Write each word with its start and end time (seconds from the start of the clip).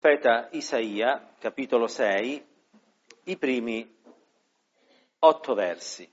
Profeta 0.00 0.48
Isaia, 0.52 1.34
capitolo 1.40 1.88
6, 1.88 2.46
i 3.24 3.36
primi 3.36 3.98
otto 5.18 5.54
versi. 5.54 6.08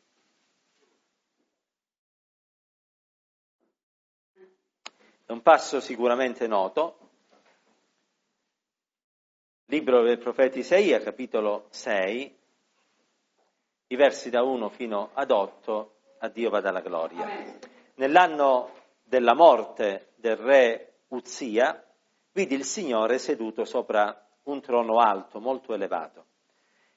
È 5.24 5.32
un 5.32 5.42
passo 5.44 5.80
sicuramente 5.82 6.48
noto. 6.48 6.98
Libro 9.66 10.02
del 10.02 10.18
profeta 10.18 10.58
Isaia, 10.58 11.00
capitolo 11.02 11.68
6, 11.70 12.40
i 13.86 13.96
versi 13.96 14.32
da 14.32 14.42
1 14.42 14.68
fino 14.70 15.12
ad 15.14 15.30
8, 15.30 15.96
a 16.18 16.30
Dio 16.30 16.50
vada 16.50 16.72
la 16.72 16.82
gloria. 16.82 17.60
Nell'anno 17.98 18.72
della 19.04 19.36
morte 19.36 20.14
del 20.16 20.38
re 20.38 21.02
Uzia, 21.10 21.85
vidi 22.36 22.54
il 22.56 22.66
Signore 22.66 23.18
seduto 23.18 23.64
sopra 23.64 24.28
un 24.44 24.60
trono 24.60 25.00
alto, 25.00 25.40
molto 25.40 25.74
elevato, 25.74 26.26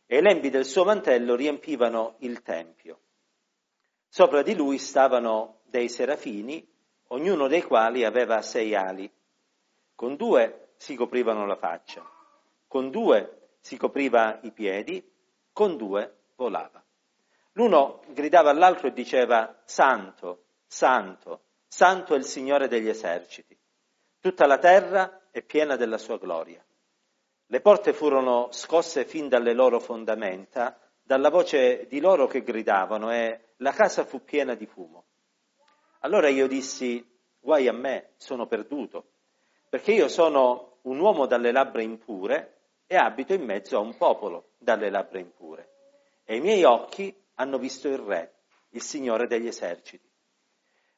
e 0.05 0.19
i 0.19 0.21
lembi 0.21 0.51
del 0.51 0.65
suo 0.65 0.85
mantello 0.85 1.37
riempivano 1.37 2.17
il 2.19 2.43
tempio. 2.43 2.99
Sopra 4.09 4.43
di 4.43 4.57
lui 4.57 4.79
stavano 4.79 5.61
dei 5.63 5.89
serafini, 5.89 6.67
ognuno 7.09 7.47
dei 7.47 7.63
quali 7.63 8.05
aveva 8.05 8.43
sei 8.43 8.75
ali. 8.75 9.09
Con 9.95 10.17
due 10.17 10.71
si 10.77 10.97
coprivano 10.97 11.47
la 11.47 11.57
faccia, 11.57 12.05
con 12.67 12.91
due 12.91 13.51
si 13.61 13.77
copriva 13.77 14.41
i 14.43 14.51
piedi, 14.51 15.09
con 15.53 15.77
due 15.77 16.17
volava. 16.35 16.83
L'uno 17.53 18.03
gridava 18.09 18.51
all'altro 18.51 18.89
e 18.89 18.93
diceva 18.93 19.63
Santo, 19.65 20.47
Santo, 20.67 21.43
Santo 21.69 22.15
è 22.15 22.17
il 22.17 22.25
Signore 22.25 22.67
degli 22.67 22.89
eserciti. 22.89 23.58
Tutta 24.21 24.47
la 24.47 24.59
terra 24.59 25.29
è 25.31 25.43
piena 25.43 25.77
della 25.77 25.97
sua 25.97 26.19
gloria. 26.19 26.65
Le 27.47 27.61
porte 27.61 27.93
furono 27.93 28.49
scosse 28.51 29.05
fin 29.05 29.29
dalle 29.29 29.53
loro 29.53 29.79
fondamenta, 29.79 30.77
dalla 31.01 31.31
voce 31.31 31.87
di 31.87 32.01
loro 32.01 32.27
che 32.27 32.43
gridavano, 32.43 33.13
e 33.13 33.55
la 33.59 33.73
casa 33.73 34.05
fu 34.05 34.25
piena 34.25 34.55
di 34.55 34.67
fumo. 34.67 35.05
Allora 36.01 36.29
io 36.29 36.49
dissi, 36.49 37.05
guai 37.39 37.69
a 37.69 37.73
me, 37.73 38.11
sono 38.17 38.47
perduto, 38.47 39.13
perché 39.69 39.93
io 39.93 40.09
sono 40.09 40.79
un 40.83 40.99
uomo 40.99 41.27
dalle 41.27 41.53
labbra 41.53 41.83
impure 41.83 42.63
e 42.87 42.97
abito 42.97 43.35
in 43.35 43.45
mezzo 43.45 43.77
a 43.77 43.81
un 43.81 43.97
popolo 43.97 44.51
dalle 44.59 44.91
labbra 44.91 45.21
impure. 45.21 45.71
E 46.25 46.37
i 46.37 46.41
miei 46.41 46.65
occhi 46.65 47.15
hanno 47.35 47.59
visto 47.59 47.87
il 47.89 47.99
Re, 47.99 48.35
il 48.71 48.83
Signore 48.83 49.29
degli 49.29 49.47
eserciti. 49.47 50.11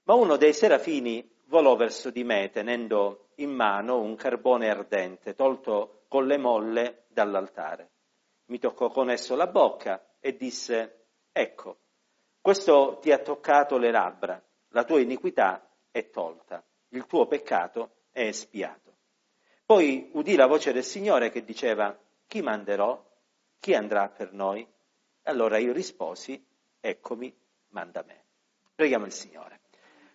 Ma 0.05 0.15
uno 0.15 0.37
dei 0.37 0.55
serafini 0.55 1.39
volò 1.51 1.75
verso 1.75 2.11
di 2.11 2.23
me 2.25 2.49
tenendo 2.51 3.31
in 3.37 3.51
mano 3.51 4.01
un 4.01 4.15
carbone 4.15 4.71
ardente 4.71 5.35
tolto 5.35 6.05
con 6.09 6.27
le 6.27 6.39
molle 6.39 7.05
dall'altare. 7.09 7.91
Mi 8.47 8.59
toccò 8.59 8.89
con 8.91 9.11
esso 9.11 9.35
la 9.35 9.49
bocca 9.49 10.15
e 10.21 10.37
disse, 10.37 11.07
ecco, 11.33 11.79
questo 12.41 12.99
ti 13.01 13.11
ha 13.11 13.19
toccato 13.19 13.79
le 13.79 13.91
labbra, 13.91 14.43
la 14.69 14.85
tua 14.85 15.01
iniquità 15.01 15.69
è 15.91 16.09
tolta, 16.11 16.65
il 16.89 17.07
tuo 17.07 17.27
peccato 17.27 18.05
è 18.13 18.23
espiato. 18.23 18.97
Poi 19.67 20.11
udì 20.15 20.37
la 20.37 20.47
voce 20.47 20.73
del 20.73 20.85
Signore 20.85 21.31
che 21.31 21.45
diceva, 21.45 21.97
chi 22.27 22.43
manderò? 22.43 23.09
Chi 23.59 23.75
andrà 23.75 24.09
per 24.09 24.33
noi? 24.33 24.67
Allora 25.25 25.59
io 25.59 25.73
risposi, 25.73 26.45
eccomi, 26.81 27.37
manda 27.69 28.03
me. 28.07 28.25
Preghiamo 28.75 29.05
il 29.05 29.13
Signore. 29.13 29.60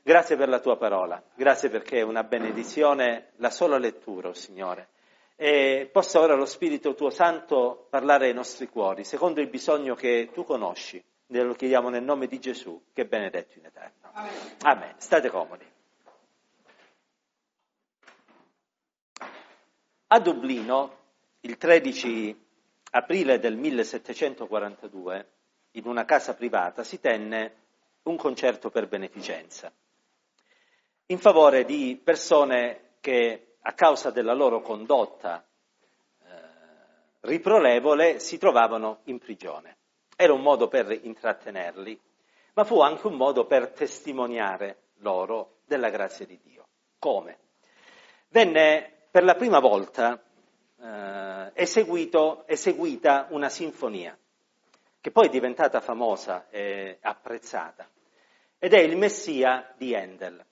Grazie 0.07 0.35
per 0.35 0.49
la 0.49 0.59
tua 0.59 0.77
parola, 0.77 1.19
grazie 1.33 1.67
perché 1.67 1.97
è 1.97 2.03
una 2.03 2.23
benedizione 2.23 3.31
la 3.37 3.49
sola 3.49 3.79
lettura, 3.79 4.27
oh 4.27 4.33
Signore. 4.33 4.89
E 5.35 5.89
possa 5.91 6.19
ora 6.19 6.35
lo 6.35 6.45
Spirito 6.45 6.93
tuo 6.93 7.09
Santo 7.09 7.87
parlare 7.89 8.27
ai 8.27 8.33
nostri 8.35 8.69
cuori, 8.69 9.03
secondo 9.03 9.41
il 9.41 9.49
bisogno 9.49 9.95
che 9.95 10.29
tu 10.31 10.43
conosci. 10.43 11.03
Lo 11.25 11.55
chiediamo 11.55 11.89
nel 11.89 12.03
nome 12.03 12.27
di 12.27 12.39
Gesù, 12.39 12.79
che 12.93 13.01
è 13.01 13.05
benedetto 13.05 13.57
in 13.57 13.65
eterno. 13.65 14.11
Amen. 14.11 14.33
Amen. 14.61 14.93
State 14.97 15.31
comodi. 15.31 15.65
A 20.05 20.19
Dublino, 20.19 20.97
il 21.39 21.57
13 21.57 22.45
aprile 22.91 23.39
del 23.39 23.55
1742, 23.55 25.29
in 25.71 25.87
una 25.87 26.05
casa 26.05 26.35
privata, 26.35 26.83
si 26.83 26.99
tenne 26.99 27.55
un 28.03 28.17
concerto 28.17 28.69
per 28.69 28.87
beneficenza 28.87 29.73
in 31.07 31.19
favore 31.19 31.65
di 31.65 31.99
persone 32.03 32.95
che 32.99 33.57
a 33.61 33.73
causa 33.73 34.09
della 34.09 34.33
loro 34.33 34.61
condotta 34.61 35.45
eh, 36.23 36.25
riprolevole 37.21 38.19
si 38.19 38.37
trovavano 38.37 39.01
in 39.03 39.19
prigione. 39.19 39.77
Era 40.15 40.33
un 40.33 40.41
modo 40.41 40.67
per 40.67 40.91
intrattenerli, 40.91 41.99
ma 42.53 42.63
fu 42.63 42.79
anche 42.81 43.05
un 43.07 43.15
modo 43.15 43.45
per 43.45 43.69
testimoniare 43.69 44.83
loro 44.99 45.57
della 45.65 45.89
grazia 45.89 46.25
di 46.25 46.39
Dio. 46.41 46.67
Come? 46.97 47.37
Venne 48.29 49.07
per 49.11 49.23
la 49.23 49.35
prima 49.35 49.59
volta 49.59 50.19
eh, 50.79 51.51
eseguita 51.53 53.27
una 53.29 53.49
sinfonia, 53.49 54.17
che 54.99 55.11
poi 55.11 55.27
è 55.27 55.29
diventata 55.29 55.81
famosa 55.81 56.47
e 56.49 56.97
apprezzata, 57.01 57.87
ed 58.57 58.73
è 58.73 58.79
il 58.79 58.97
Messia 58.97 59.71
di 59.77 59.93
Handel. 59.95 60.43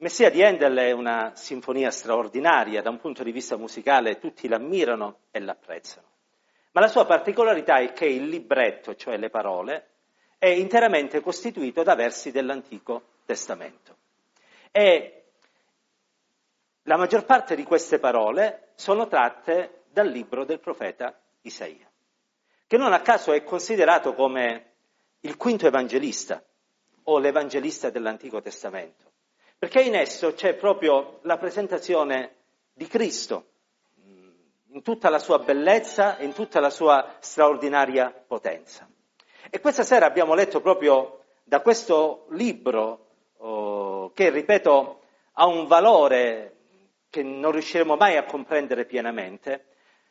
Messia 0.00 0.30
di 0.30 0.42
Handel 0.42 0.78
è 0.78 0.92
una 0.92 1.32
sinfonia 1.34 1.90
straordinaria, 1.90 2.80
da 2.80 2.88
un 2.88 2.98
punto 2.98 3.22
di 3.22 3.32
vista 3.32 3.58
musicale 3.58 4.18
tutti 4.18 4.48
l'ammirano 4.48 5.24
e 5.30 5.40
l'apprezzano. 5.40 6.06
Ma 6.70 6.80
la 6.80 6.88
sua 6.88 7.04
particolarità 7.04 7.80
è 7.80 7.92
che 7.92 8.06
il 8.06 8.26
libretto, 8.26 8.94
cioè 8.94 9.18
le 9.18 9.28
parole, 9.28 9.88
è 10.38 10.46
interamente 10.46 11.20
costituito 11.20 11.82
da 11.82 11.94
versi 11.94 12.30
dell'Antico 12.30 13.08
Testamento. 13.26 13.96
E 14.70 15.24
la 16.84 16.96
maggior 16.96 17.26
parte 17.26 17.54
di 17.54 17.64
queste 17.64 17.98
parole 17.98 18.68
sono 18.76 19.06
tratte 19.06 19.82
dal 19.90 20.08
libro 20.08 20.46
del 20.46 20.60
profeta 20.60 21.14
Isaia, 21.42 21.90
che 22.66 22.76
non 22.78 22.94
a 22.94 23.02
caso 23.02 23.34
è 23.34 23.42
considerato 23.42 24.14
come 24.14 24.72
il 25.20 25.36
quinto 25.36 25.66
evangelista 25.66 26.42
o 27.02 27.18
l'evangelista 27.18 27.90
dell'Antico 27.90 28.40
Testamento 28.40 29.09
perché 29.60 29.82
in 29.82 29.94
esso 29.94 30.32
c'è 30.32 30.54
proprio 30.54 31.18
la 31.24 31.36
presentazione 31.36 32.36
di 32.72 32.86
Cristo 32.86 33.50
mm, 34.02 34.30
in 34.68 34.82
tutta 34.82 35.10
la 35.10 35.18
sua 35.18 35.40
bellezza 35.40 36.16
e 36.16 36.24
in 36.24 36.32
tutta 36.32 36.60
la 36.60 36.70
sua 36.70 37.16
straordinaria 37.18 38.10
potenza. 38.26 38.88
E 39.50 39.60
questa 39.60 39.82
sera 39.82 40.06
abbiamo 40.06 40.32
letto 40.32 40.62
proprio 40.62 41.24
da 41.44 41.60
questo 41.60 42.24
libro 42.30 43.08
oh, 43.36 44.12
che, 44.14 44.30
ripeto, 44.30 45.02
ha 45.32 45.46
un 45.46 45.66
valore 45.66 46.56
che 47.10 47.22
non 47.22 47.52
riusciremo 47.52 47.96
mai 47.96 48.16
a 48.16 48.24
comprendere 48.24 48.86
pienamente, 48.86 49.66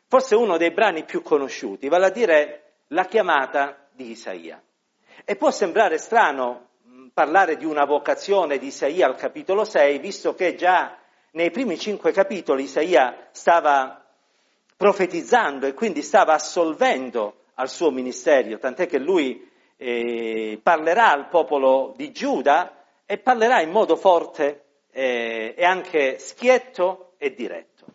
forse 0.06 0.36
uno 0.36 0.58
dei 0.58 0.70
brani 0.70 1.06
più 1.06 1.24
conosciuti, 1.24 1.88
vale 1.88 2.06
a 2.06 2.12
dire 2.12 2.74
la 2.90 3.06
chiamata 3.06 3.88
di 3.90 4.12
Isaia. 4.12 4.62
E 5.26 5.36
può 5.36 5.50
sembrare 5.50 5.98
strano 5.98 6.69
parlare 7.20 7.58
di 7.58 7.66
una 7.66 7.84
vocazione 7.84 8.58
di 8.58 8.68
Isaia 8.68 9.06
al 9.06 9.18
capitolo 9.18 9.66
6, 9.66 10.00
visto 10.00 10.36
che 10.36 10.56
già 10.56 10.98
nei 11.32 11.52
primi 11.52 11.78
cinque 11.78 12.14
capitoli 12.14 12.64
Isaia 12.64 13.28
stava 13.32 14.06
profetizzando 14.78 15.68
e 15.68 15.74
quindi 15.74 16.02
stava 16.02 16.32
assolvendo 16.32 17.42
al 17.56 17.68
suo 17.68 17.92
ministero, 17.92 18.58
tant'è 18.58 18.88
che 18.88 19.00
lui 19.00 19.46
eh, 19.76 20.62
parlerà 20.64 21.12
al 21.12 21.28
popolo 21.28 21.94
di 21.98 22.14
Giuda 22.14 22.86
e 23.06 23.18
parlerà 23.18 23.60
in 23.60 23.72
modo 23.72 23.98
forte 23.98 24.64
eh, 24.90 25.56
e 25.58 25.66
anche 25.66 26.20
schietto 26.20 27.16
e 27.18 27.34
diretto. 27.34 27.86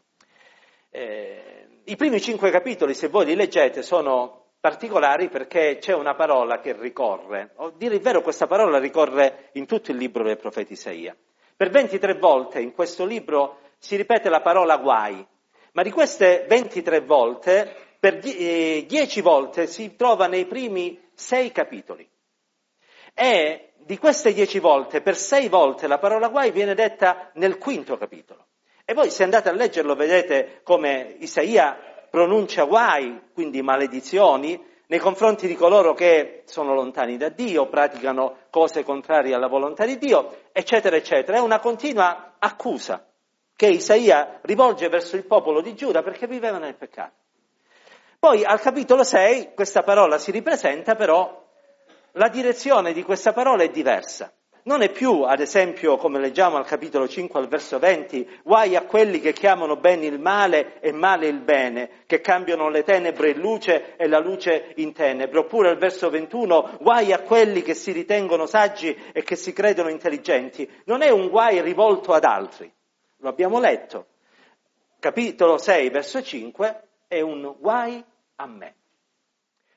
Eh, 0.90 1.66
I 1.84 1.96
primi 1.96 2.20
cinque 2.20 2.50
capitoli, 2.50 2.92
se 2.92 3.08
voi 3.08 3.24
li 3.24 3.34
leggete, 3.34 3.80
sono 3.80 4.43
particolari 4.64 5.28
perché 5.28 5.76
c'è 5.78 5.92
una 5.92 6.14
parola 6.14 6.58
che 6.58 6.72
ricorre, 6.72 7.50
o 7.56 7.74
dire 7.76 7.96
il 7.96 8.00
vero 8.00 8.22
questa 8.22 8.46
parola 8.46 8.78
ricorre 8.78 9.50
in 9.52 9.66
tutto 9.66 9.90
il 9.90 9.98
libro 9.98 10.22
del 10.22 10.38
profeta 10.38 10.72
Isaia. 10.72 11.14
Per 11.54 11.68
23 11.68 12.14
volte 12.14 12.62
in 12.62 12.72
questo 12.72 13.04
libro 13.04 13.58
si 13.76 13.94
ripete 13.94 14.30
la 14.30 14.40
parola 14.40 14.78
guai, 14.78 15.22
ma 15.72 15.82
di 15.82 15.90
queste 15.90 16.46
23 16.48 17.02
volte, 17.02 17.76
per 18.00 18.20
10 18.20 18.86
eh, 18.88 19.22
volte 19.22 19.66
si 19.66 19.96
trova 19.96 20.28
nei 20.28 20.46
primi 20.46 20.98
6 21.12 21.52
capitoli. 21.52 22.08
E 23.12 23.72
di 23.76 23.98
queste 23.98 24.32
10 24.32 24.60
volte, 24.60 25.02
per 25.02 25.18
6 25.18 25.46
volte 25.48 25.86
la 25.86 25.98
parola 25.98 26.28
guai 26.28 26.52
viene 26.52 26.74
detta 26.74 27.30
nel 27.34 27.58
quinto 27.58 27.98
capitolo. 27.98 28.46
E 28.86 28.94
voi 28.94 29.10
se 29.10 29.24
andate 29.24 29.50
a 29.50 29.52
leggerlo 29.52 29.94
vedete 29.94 30.60
come 30.62 31.16
Isaia 31.18 31.93
pronuncia 32.14 32.62
guai, 32.62 33.20
quindi 33.32 33.60
maledizioni, 33.60 34.64
nei 34.86 35.00
confronti 35.00 35.48
di 35.48 35.56
coloro 35.56 35.94
che 35.94 36.44
sono 36.44 36.72
lontani 36.72 37.16
da 37.16 37.28
Dio, 37.28 37.66
praticano 37.66 38.36
cose 38.50 38.84
contrarie 38.84 39.34
alla 39.34 39.48
volontà 39.48 39.84
di 39.84 39.98
Dio, 39.98 40.42
eccetera, 40.52 40.94
eccetera. 40.94 41.38
È 41.38 41.40
una 41.40 41.58
continua 41.58 42.34
accusa 42.38 43.04
che 43.56 43.66
Isaia 43.66 44.38
rivolge 44.42 44.88
verso 44.88 45.16
il 45.16 45.24
popolo 45.24 45.60
di 45.60 45.74
Giuda 45.74 46.04
perché 46.04 46.28
viveva 46.28 46.58
nel 46.58 46.76
peccato. 46.76 47.14
Poi 48.20 48.44
al 48.44 48.60
capitolo 48.60 49.02
6 49.02 49.52
questa 49.52 49.82
parola 49.82 50.16
si 50.16 50.30
ripresenta, 50.30 50.94
però 50.94 51.44
la 52.12 52.28
direzione 52.28 52.92
di 52.92 53.02
questa 53.02 53.32
parola 53.32 53.64
è 53.64 53.70
diversa. 53.70 54.32
Non 54.66 54.80
è 54.80 54.90
più, 54.90 55.24
ad 55.24 55.40
esempio, 55.40 55.98
come 55.98 56.18
leggiamo 56.18 56.56
al 56.56 56.64
capitolo 56.64 57.06
5 57.06 57.38
al 57.38 57.48
verso 57.48 57.78
20, 57.78 58.40
guai 58.42 58.76
a 58.76 58.86
quelli 58.86 59.20
che 59.20 59.34
chiamano 59.34 59.76
bene 59.76 60.06
il 60.06 60.18
male 60.18 60.80
e 60.80 60.90
male 60.90 61.26
il 61.26 61.40
bene, 61.40 62.04
che 62.06 62.22
cambiano 62.22 62.70
le 62.70 62.82
tenebre 62.82 63.32
in 63.32 63.40
luce 63.40 63.94
e 63.96 64.08
la 64.08 64.20
luce 64.20 64.72
in 64.76 64.94
tenebre. 64.94 65.40
Oppure 65.40 65.68
al 65.68 65.76
verso 65.76 66.08
21, 66.08 66.78
guai 66.80 67.12
a 67.12 67.20
quelli 67.20 67.60
che 67.60 67.74
si 67.74 67.92
ritengono 67.92 68.46
saggi 68.46 68.96
e 69.12 69.22
che 69.22 69.36
si 69.36 69.52
credono 69.52 69.90
intelligenti. 69.90 70.66
Non 70.86 71.02
è 71.02 71.10
un 71.10 71.28
guai 71.28 71.60
rivolto 71.60 72.14
ad 72.14 72.24
altri, 72.24 72.72
lo 73.18 73.28
abbiamo 73.28 73.60
letto. 73.60 74.06
Capitolo 74.98 75.58
6, 75.58 75.90
verso 75.90 76.22
5, 76.22 76.82
è 77.06 77.20
un 77.20 77.54
guai 77.58 78.02
a 78.36 78.46
me. 78.46 78.74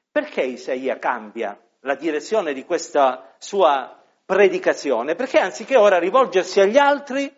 Perché 0.09 0.43
Isaia 0.43 0.97
cambia 0.97 1.59
la 1.81 1.95
direzione 1.95 2.53
di 2.53 2.63
questa 2.63 3.35
sua 3.37 3.97
predicazione, 4.27 5.15
perché 5.15 5.39
anziché 5.39 5.77
ora 5.77 5.97
rivolgersi 5.97 6.59
agli 6.59 6.77
altri, 6.77 7.33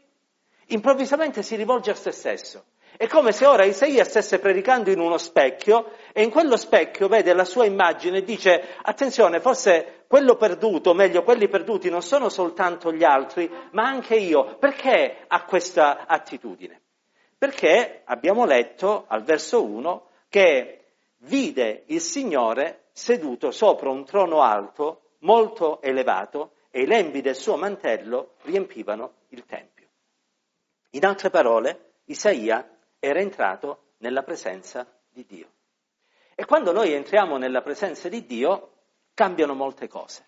improvvisamente 0.70 1.44
si 1.44 1.56
rivolge 1.56 1.92
a 1.92 1.96
se 1.96 2.12
stesso. 2.12 2.66
È 2.98 3.08
come 3.08 3.32
se 3.32 3.46
ora 3.46 3.64
Isaia 3.64 4.04
stesse 4.04 4.40
predicando 4.40 4.90
in 4.90 5.00
uno 5.00 5.20
specchio 5.20 5.92
e 6.12 6.24
in 6.24 6.32
quello 6.32 6.58
specchio 6.58 7.08
vede 7.08 7.34
la 7.34 7.46
sua 7.46 7.66
immagine 7.66 8.18
e 8.18 8.24
dice 8.24 8.76
attenzione, 8.82 9.40
forse 9.40 10.04
quello 10.08 10.36
perduto, 10.36 10.96
meglio 10.96 11.24
quelli 11.24 11.48
perduti 11.48 11.90
non 11.92 12.02
sono 12.02 12.28
soltanto 12.28 12.92
gli 12.92 13.04
altri, 13.04 13.50
ma 13.72 13.84
anche 13.84 14.16
io. 14.16 14.58
Perché 14.58 15.26
ha 15.28 15.46
questa 15.46 16.08
attitudine? 16.08 16.82
Perché 17.38 18.02
abbiamo 18.06 18.46
letto 18.46 19.06
al 19.08 19.22
verso 19.22 19.64
1 19.64 20.08
che 20.28 20.86
vide 21.20 21.84
il 21.86 22.02
Signore 22.02 22.86
seduto 22.92 23.52
sopra 23.52 23.92
un 23.92 24.04
trono 24.06 24.42
alto, 24.42 25.12
molto 25.20 25.82
elevato, 25.82 26.54
e 26.72 26.82
i 26.82 26.86
lembi 26.86 27.22
del 27.22 27.36
suo 27.36 27.56
mantello 27.58 28.36
riempivano 28.44 29.14
il 29.30 29.46
Tempio. 29.46 29.88
In 30.92 31.06
altre 31.06 31.30
parole, 31.30 31.94
Isaia 32.06 32.78
era 33.00 33.20
entrato 33.20 33.94
nella 33.98 34.24
presenza 34.24 34.86
di 35.10 35.26
Dio. 35.26 35.48
E 36.36 36.46
quando 36.46 36.72
noi 36.72 36.94
entriamo 36.94 37.38
nella 37.38 37.62
presenza 37.62 38.08
di 38.08 38.26
Dio, 38.26 38.72
cambiano 39.14 39.54
molte 39.54 39.88
cose. 39.88 40.26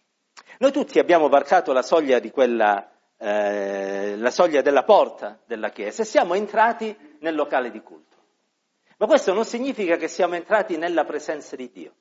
Noi 0.59 0.71
tutti 0.71 0.99
abbiamo 0.99 1.29
varcato 1.29 1.71
la 1.71 1.81
soglia, 1.81 2.19
quella, 2.29 2.91
eh, 3.17 4.15
la 4.17 4.29
soglia 4.29 4.61
della 4.61 4.83
porta 4.83 5.39
della 5.45 5.69
Chiesa 5.69 6.01
e 6.01 6.05
siamo 6.05 6.33
entrati 6.33 7.17
nel 7.19 7.35
locale 7.35 7.71
di 7.71 7.81
culto. 7.81 8.17
Ma 8.97 9.07
questo 9.07 9.33
non 9.33 9.45
significa 9.45 9.95
che 9.95 10.07
siamo 10.07 10.35
entrati 10.35 10.77
nella 10.77 11.05
presenza 11.05 11.55
di 11.55 11.71
Dio. 11.71 11.94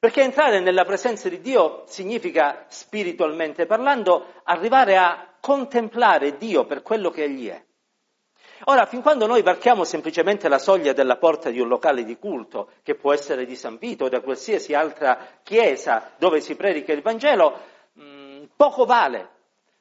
Perché 0.00 0.22
entrare 0.22 0.60
nella 0.60 0.84
presenza 0.84 1.28
di 1.28 1.40
Dio 1.40 1.82
significa, 1.86 2.66
spiritualmente 2.68 3.66
parlando, 3.66 4.26
arrivare 4.44 4.96
a 4.96 5.34
contemplare 5.40 6.36
Dio 6.36 6.66
per 6.66 6.82
quello 6.82 7.10
che 7.10 7.24
Egli 7.24 7.48
è. 7.48 7.60
Ora, 8.66 8.86
fin 8.86 9.02
quando 9.02 9.26
noi 9.26 9.42
varchiamo 9.42 9.82
semplicemente 9.82 10.48
la 10.48 10.60
soglia 10.60 10.92
della 10.92 11.16
porta 11.16 11.50
di 11.50 11.58
un 11.58 11.66
locale 11.66 12.04
di 12.04 12.16
culto, 12.16 12.70
che 12.84 12.94
può 12.94 13.12
essere 13.12 13.44
di 13.44 13.56
San 13.56 13.76
Vito 13.76 14.04
o 14.04 14.08
da 14.08 14.20
qualsiasi 14.20 14.72
altra 14.72 15.18
chiesa 15.42 16.12
dove 16.16 16.40
si 16.40 16.54
predica 16.54 16.92
il 16.92 17.02
Vangelo, 17.02 17.58
mh, 17.94 18.02
mm, 18.02 18.44
poco 18.54 18.84
vale. 18.84 19.30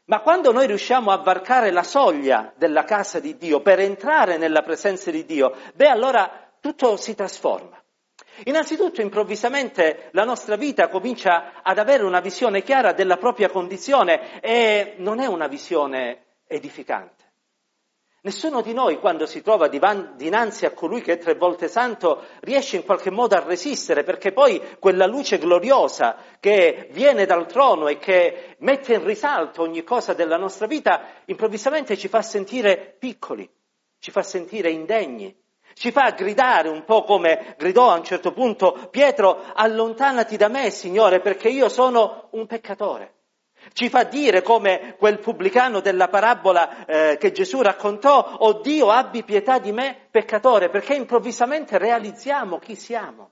Ma 0.06 0.22
quando 0.22 0.52
noi 0.52 0.66
riusciamo 0.66 1.12
a 1.12 1.18
varcare 1.18 1.70
la 1.70 1.84
soglia 1.84 2.52
della 2.56 2.86
casa 2.86 3.20
di 3.20 3.38
Dio 3.38 3.62
per 3.62 3.80
entrare 3.80 4.38
nella 4.38 4.64
presenza 4.64 5.12
di 5.12 5.26
Dio, 5.26 5.54
beh 5.76 5.90
allora 5.90 6.50
tutto 6.60 6.98
si 6.98 7.14
trasforma. 7.14 7.80
Innanzitutto, 8.46 9.02
improvvisamente 9.02 10.10
la 10.12 10.24
nostra 10.24 10.56
vita 10.56 10.90
comincia 10.90 11.62
ad 11.64 11.80
avere 11.80 12.04
una 12.04 12.20
visione 12.20 12.62
chiara 12.62 12.94
della 12.94 13.18
propria 13.18 13.50
condizione 13.50 14.40
e 14.42 14.96
non 14.98 15.20
è 15.20 15.26
una 15.26 15.48
visione 15.48 16.26
edificante. 16.46 17.26
Nessuno 18.22 18.62
di 18.62 18.74
noi, 18.74 19.00
quando 19.00 19.26
si 19.26 19.42
trova 19.42 19.70
dinanzi 19.70 20.66
a 20.66 20.72
colui 20.72 21.02
che 21.02 21.14
è 21.14 21.18
tre 21.18 21.36
volte 21.36 21.70
santo, 21.70 22.26
riesce 22.42 22.76
in 22.76 22.84
qualche 22.84 23.10
modo 23.10 23.36
a 23.36 23.44
resistere, 23.44 24.04
perché 24.04 24.34
poi 24.34 24.62
quella 24.80 25.06
luce 25.06 25.38
gloriosa 25.38 26.18
che 26.40 26.90
viene 26.92 27.26
dal 27.26 27.48
trono 27.48 27.88
e 27.88 27.98
che 27.98 28.58
mette 28.60 28.96
in 28.96 29.06
risalto 29.06 29.62
ogni 29.62 29.84
cosa 29.84 30.14
della 30.14 30.36
nostra 30.36 30.68
vita, 30.68 31.22
improvvisamente 31.26 31.96
ci 31.96 32.10
fa 32.10 32.22
sentire 32.22 32.96
piccoli, 33.00 33.50
ci 34.00 34.12
fa 34.12 34.24
sentire 34.24 34.72
indegni, 34.72 35.34
ci 35.78 35.92
fa 35.92 36.12
gridare 36.12 36.70
un 36.70 36.84
po' 36.84 37.04
come 37.04 37.56
gridò 37.58 37.90
a 37.92 37.98
un 37.98 38.04
certo 38.04 38.32
punto 38.32 38.88
Pietro, 38.90 39.44
allontanati 39.54 40.36
da 40.36 40.48
me, 40.48 40.72
Signore, 40.72 41.20
perché 41.20 41.50
io 41.50 41.70
sono 41.70 42.30
un 42.32 42.48
peccatore. 42.48 43.14
Ci 43.74 43.90
fa 43.90 44.04
dire 44.04 44.42
come 44.42 44.96
quel 44.98 45.20
pubblicano 45.20 45.80
della 45.80 46.08
parabola 46.08 46.86
eh, 46.86 47.18
che 47.20 47.32
Gesù 47.32 47.62
raccontò, 47.62 48.38
oh 48.40 48.62
Dio 48.62 48.90
abbi 48.90 49.24
pietà 49.24 49.60
di 49.60 49.72
me, 49.72 50.08
peccatore, 50.10 50.70
perché 50.70 50.96
improvvisamente 50.96 51.78
realizziamo 51.78 52.58
chi 52.60 52.76
siamo 52.76 53.32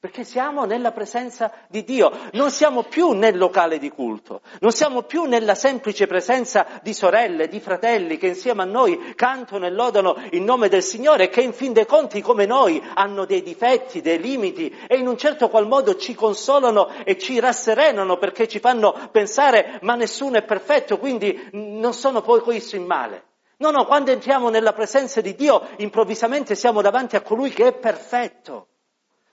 perché 0.00 0.24
siamo 0.24 0.64
nella 0.64 0.92
presenza 0.92 1.52
di 1.68 1.84
Dio, 1.84 2.10
non 2.32 2.50
siamo 2.50 2.84
più 2.84 3.10
nel 3.10 3.36
locale 3.36 3.78
di 3.78 3.90
culto, 3.90 4.40
non 4.60 4.72
siamo 4.72 5.02
più 5.02 5.24
nella 5.24 5.54
semplice 5.54 6.06
presenza 6.06 6.66
di 6.82 6.94
sorelle, 6.94 7.48
di 7.48 7.60
fratelli 7.60 8.16
che 8.16 8.28
insieme 8.28 8.62
a 8.62 8.64
noi 8.64 9.12
cantano 9.14 9.66
e 9.66 9.70
lodano 9.70 10.16
il 10.30 10.40
nome 10.40 10.70
del 10.70 10.82
Signore, 10.82 11.28
che 11.28 11.42
in 11.42 11.52
fin 11.52 11.74
dei 11.74 11.84
conti 11.84 12.22
come 12.22 12.46
noi 12.46 12.82
hanno 12.94 13.26
dei 13.26 13.42
difetti, 13.42 14.00
dei 14.00 14.18
limiti 14.18 14.74
e 14.88 14.96
in 14.96 15.06
un 15.06 15.18
certo 15.18 15.50
qual 15.50 15.68
modo 15.68 15.94
ci 15.96 16.14
consolano 16.14 16.88
e 17.04 17.18
ci 17.18 17.38
rasserenano 17.38 18.16
perché 18.16 18.48
ci 18.48 18.58
fanno 18.58 19.10
pensare 19.12 19.80
ma 19.82 19.96
nessuno 19.96 20.38
è 20.38 20.42
perfetto, 20.44 20.98
quindi 20.98 21.50
non 21.52 21.92
sono 21.92 22.22
poi 22.22 22.40
questo 22.40 22.74
in 22.74 22.86
male. 22.86 23.24
No, 23.58 23.70
no, 23.70 23.84
quando 23.84 24.12
entriamo 24.12 24.48
nella 24.48 24.72
presenza 24.72 25.20
di 25.20 25.34
Dio 25.34 25.62
improvvisamente 25.76 26.54
siamo 26.54 26.80
davanti 26.80 27.16
a 27.16 27.20
colui 27.20 27.50
che 27.50 27.66
è 27.66 27.72
perfetto 27.74 28.68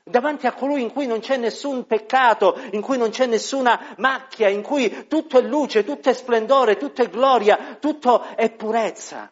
davanti 0.10 0.48
a 0.48 0.54
colui 0.54 0.82
in 0.82 0.92
cui 0.92 1.08
non 1.08 1.20
c'è 1.20 1.38
nessun 1.38 1.86
peccato, 1.86 2.60
in 2.72 2.82
cui 2.82 2.98
non 2.98 3.10
c'è 3.10 3.26
nessuna 3.26 3.96
macchia, 3.98 4.50
in 4.50 4.62
cui 4.62 5.08
tutto 5.08 5.38
è 5.38 5.42
luce, 5.42 5.84
tutto 5.84 6.10
è 6.10 6.14
splendore, 6.14 6.78
tutto 6.78 7.02
è 7.02 7.10
gloria, 7.10 7.78
tutto 7.80 8.24
è 8.36 8.50
purezza. 8.52 9.32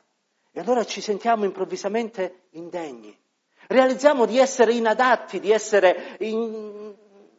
E 0.51 0.59
allora 0.59 0.85
ci 0.85 1.01
sentiamo 1.01 1.45
improvvisamente 1.45 2.47
indegni. 2.51 3.17
Realizziamo 3.67 4.25
di 4.25 4.37
essere 4.37 4.73
inadatti, 4.73 5.39
di 5.39 5.51
essere 5.51 6.15
in... 6.19 6.93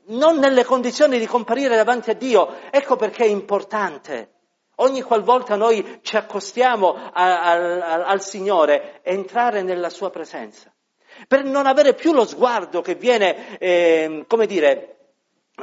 non 0.07 0.39
nelle 0.39 0.65
condizioni 0.65 1.19
di 1.19 1.27
comparire 1.27 1.77
davanti 1.77 2.11
a 2.11 2.15
Dio. 2.15 2.49
Ecco 2.71 2.97
perché 2.97 3.25
è 3.25 3.29
importante. 3.29 4.33
Ogni 4.77 5.01
qualvolta 5.01 5.57
noi 5.57 6.01
ci 6.03 6.17
accostiamo 6.17 6.95
a, 7.13 7.41
a, 7.41 8.05
al 8.05 8.21
Signore, 8.21 9.01
entrare 9.03 9.63
nella 9.63 9.89
sua 9.89 10.11
presenza 10.11 10.71
per 11.29 11.45
non 11.45 11.67
avere 11.67 11.95
più 11.95 12.13
lo 12.13 12.27
sguardo 12.27 12.81
che 12.81 12.95
viene, 12.95 13.59
eh, 13.59 14.25
come 14.27 14.47
dire, 14.47 14.97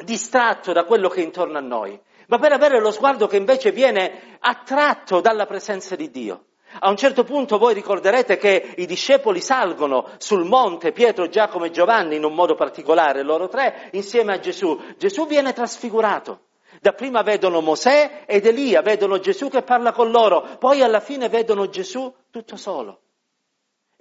distratto 0.03 0.73
da 0.73 0.85
quello 0.85 1.09
che 1.09 1.21
è 1.21 1.23
intorno 1.23 1.57
a 1.57 1.61
noi, 1.61 1.99
ma 2.27 2.39
per 2.39 2.51
avere 2.51 2.79
lo 2.79 2.91
sguardo 2.91 3.27
che 3.27 3.37
invece 3.37 3.71
viene 3.71 4.37
attratto 4.39 5.21
dalla 5.21 5.45
presenza 5.45 5.95
di 5.95 6.09
Dio. 6.09 6.45
A 6.79 6.89
un 6.89 6.97
certo 6.97 7.23
punto 7.23 7.59
voi 7.59 7.75
ricorderete 7.75 8.37
che 8.37 8.73
i 8.77 8.87
discepoli 8.87 9.41
salgono 9.41 10.09
sul 10.17 10.43
monte, 10.43 10.91
Pietro, 10.91 11.29
Giacomo 11.29 11.65
e 11.65 11.71
Giovanni 11.71 12.15
in 12.15 12.23
un 12.23 12.33
modo 12.33 12.55
particolare, 12.55 13.21
loro 13.21 13.47
tre, 13.47 13.89
insieme 13.91 14.33
a 14.33 14.39
Gesù. 14.39 14.79
Gesù 14.97 15.27
viene 15.27 15.53
trasfigurato. 15.53 16.45
Dapprima 16.81 17.21
vedono 17.21 17.61
Mosè 17.61 18.23
ed 18.25 18.47
Elia, 18.47 18.81
vedono 18.81 19.19
Gesù 19.19 19.49
che 19.49 19.61
parla 19.61 19.91
con 19.91 20.09
loro, 20.09 20.57
poi 20.57 20.81
alla 20.81 20.99
fine 20.99 21.29
vedono 21.29 21.69
Gesù 21.69 22.11
tutto 22.31 22.57
solo. 22.57 23.02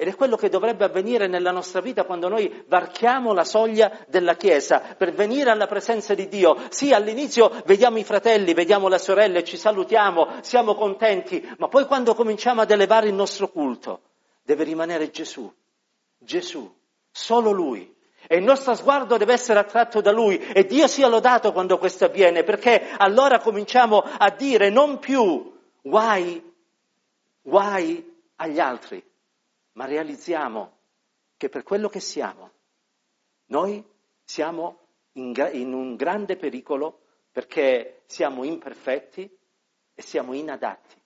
Ed 0.02 0.08
è 0.08 0.16
quello 0.16 0.34
che 0.34 0.48
dovrebbe 0.48 0.84
avvenire 0.84 1.28
nella 1.28 1.52
nostra 1.52 1.80
vita 1.80 2.02
quando 2.02 2.26
noi 2.26 2.64
varchiamo 2.66 3.32
la 3.32 3.44
soglia 3.44 4.00
della 4.08 4.34
Chiesa 4.34 4.80
per 4.98 5.12
venire 5.12 5.48
alla 5.48 5.68
presenza 5.68 6.12
di 6.12 6.26
Dio. 6.26 6.56
Sì, 6.70 6.92
all'inizio 6.92 7.62
vediamo 7.66 7.98
i 7.98 8.02
fratelli, 8.02 8.52
vediamo 8.52 8.88
le 8.88 8.98
sorelle, 8.98 9.44
ci 9.44 9.56
salutiamo, 9.56 10.40
siamo 10.40 10.74
contenti, 10.74 11.48
ma 11.58 11.68
poi 11.68 11.86
quando 11.86 12.16
cominciamo 12.16 12.62
ad 12.62 12.72
elevare 12.72 13.06
il 13.06 13.14
nostro 13.14 13.48
culto, 13.48 14.00
deve 14.42 14.64
rimanere 14.64 15.08
Gesù. 15.12 15.48
Gesù, 16.18 16.68
solo 17.08 17.52
Lui. 17.52 17.94
E 18.26 18.38
il 18.38 18.42
nostro 18.42 18.74
sguardo 18.74 19.16
deve 19.16 19.34
essere 19.34 19.60
attratto 19.60 20.00
da 20.00 20.10
Lui 20.10 20.36
e 20.36 20.64
Dio 20.66 20.88
sia 20.88 21.06
lodato 21.06 21.52
quando 21.52 21.78
questo 21.78 22.06
avviene, 22.06 22.42
perché 22.42 22.88
allora 22.96 23.38
cominciamo 23.38 23.98
a 24.00 24.30
dire 24.30 24.68
non 24.68 24.98
più 24.98 25.60
guai, 25.80 26.42
guai 27.40 28.20
agli 28.34 28.58
altri, 28.58 29.10
ma 29.72 29.86
realizziamo 29.86 30.78
che 31.36 31.48
per 31.48 31.62
quello 31.62 31.88
che 31.88 32.00
siamo, 32.00 32.50
noi 33.46 33.84
siamo 34.24 34.78
in, 35.12 35.32
in 35.52 35.72
un 35.72 35.96
grande 35.96 36.36
pericolo 36.36 37.00
perché 37.30 38.02
siamo 38.06 38.44
imperfetti 38.44 39.28
e 39.94 40.02
siamo 40.02 40.34
inadatti. 40.34 41.00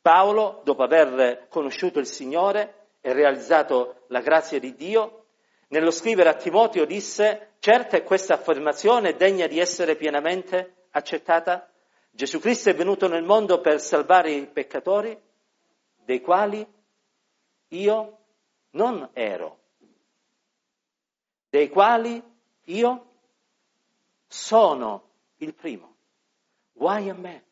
Paolo, 0.00 0.62
dopo 0.64 0.82
aver 0.82 1.46
conosciuto 1.48 1.98
il 1.98 2.06
Signore 2.06 2.88
e 3.00 3.12
realizzato 3.12 4.04
la 4.08 4.20
grazia 4.20 4.58
di 4.58 4.74
Dio, 4.74 5.26
nello 5.68 5.90
scrivere 5.90 6.28
a 6.28 6.34
Timoteo 6.34 6.84
disse, 6.84 7.52
certa 7.58 7.96
è 7.96 8.02
questa 8.02 8.34
affermazione 8.34 9.14
degna 9.14 9.46
di 9.46 9.58
essere 9.58 9.96
pienamente 9.96 10.86
accettata? 10.90 11.70
Gesù 12.10 12.40
Cristo 12.40 12.68
è 12.68 12.74
venuto 12.74 13.08
nel 13.08 13.22
mondo 13.22 13.60
per 13.60 13.80
salvare 13.80 14.32
i 14.32 14.46
peccatori, 14.46 15.18
dei 16.04 16.20
quali 16.20 16.66
io 17.72 18.18
non 18.70 19.10
ero, 19.12 19.58
dei 21.48 21.68
quali 21.68 22.22
io 22.64 23.06
sono 24.26 25.10
il 25.36 25.54
primo. 25.54 25.96
Guai 26.72 27.10
a 27.10 27.14
me, 27.14 27.44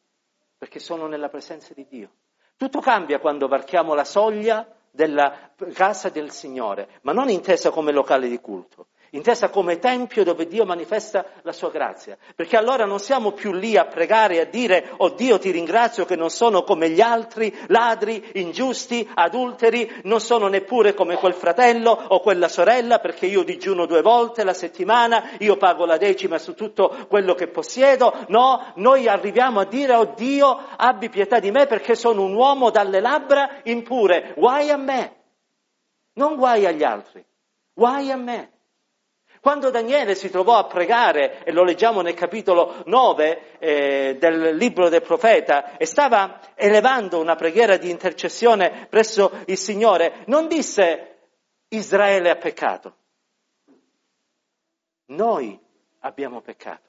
perché 0.56 0.78
sono 0.78 1.06
nella 1.06 1.28
presenza 1.28 1.74
di 1.74 1.86
Dio. 1.86 2.10
Tutto 2.56 2.80
cambia 2.80 3.18
quando 3.18 3.48
varchiamo 3.48 3.94
la 3.94 4.04
soglia 4.04 4.66
della 4.90 5.52
casa 5.72 6.08
del 6.08 6.30
Signore, 6.30 6.98
ma 7.02 7.12
non 7.12 7.28
intesa 7.28 7.70
come 7.70 7.92
locale 7.92 8.28
di 8.28 8.40
culto, 8.40 8.88
intesa 9.10 9.48
come 9.48 9.78
tempio 9.78 10.24
dove 10.24 10.46
Dio 10.46 10.64
manifesta 10.64 11.24
la 11.42 11.52
sua 11.52 11.70
grazia, 11.70 12.16
perché 12.34 12.56
allora 12.56 12.84
non 12.84 12.98
siamo 12.98 13.32
più 13.32 13.52
lì 13.52 13.76
a 13.76 13.86
pregare 13.86 14.36
e 14.36 14.40
a 14.40 14.44
dire, 14.44 14.92
oh 14.98 15.10
Dio 15.10 15.38
ti 15.38 15.50
ringrazio 15.50 16.04
che 16.04 16.16
non 16.16 16.30
sono 16.30 16.62
come 16.62 16.90
gli 16.90 17.00
altri, 17.00 17.56
ladri, 17.68 18.30
ingiusti, 18.34 19.08
adulteri, 19.14 20.00
non 20.04 20.20
sono 20.20 20.48
neppure 20.48 20.94
come 20.94 21.16
quel 21.16 21.34
fratello 21.34 21.90
o 21.90 22.20
quella 22.20 22.48
sorella, 22.48 22.98
perché 22.98 23.26
io 23.26 23.42
digiuno 23.42 23.86
due 23.86 24.02
volte 24.02 24.44
la 24.44 24.54
settimana, 24.54 25.30
io 25.38 25.56
pago 25.56 25.84
la 25.84 25.96
decima 25.96 26.38
su 26.38 26.54
tutto 26.54 27.06
quello 27.08 27.34
che 27.34 27.48
possiedo, 27.48 28.14
no, 28.28 28.72
noi 28.76 29.08
arriviamo 29.08 29.60
a 29.60 29.64
dire, 29.64 29.94
oh 29.94 30.12
Dio 30.14 30.58
abbi 30.76 31.08
pietà 31.08 31.40
di 31.40 31.50
me 31.50 31.66
perché 31.66 31.94
sono 31.94 32.22
un 32.22 32.34
uomo 32.34 32.70
dalle 32.70 33.00
labbra 33.00 33.60
impure, 33.64 34.34
guai 34.36 34.70
a 34.70 34.76
me, 34.76 35.16
non 36.14 36.36
guai 36.36 36.66
agli 36.66 36.84
altri, 36.84 37.24
guai 37.72 38.10
a 38.10 38.16
me. 38.16 38.50
Quando 39.40 39.70
Daniele 39.70 40.14
si 40.14 40.28
trovò 40.28 40.58
a 40.58 40.66
pregare, 40.66 41.42
e 41.44 41.52
lo 41.52 41.64
leggiamo 41.64 42.02
nel 42.02 42.12
capitolo 42.12 42.82
9 42.84 43.58
eh, 43.58 44.16
del 44.18 44.54
libro 44.54 44.90
del 44.90 45.00
profeta, 45.00 45.78
e 45.78 45.86
stava 45.86 46.40
elevando 46.54 47.18
una 47.18 47.36
preghiera 47.36 47.78
di 47.78 47.88
intercessione 47.88 48.86
presso 48.90 49.32
il 49.46 49.56
Signore, 49.56 50.24
non 50.26 50.46
disse 50.46 51.20
Israele 51.68 52.28
ha 52.28 52.36
peccato. 52.36 52.96
Noi 55.06 55.58
abbiamo 56.00 56.42
peccato. 56.42 56.88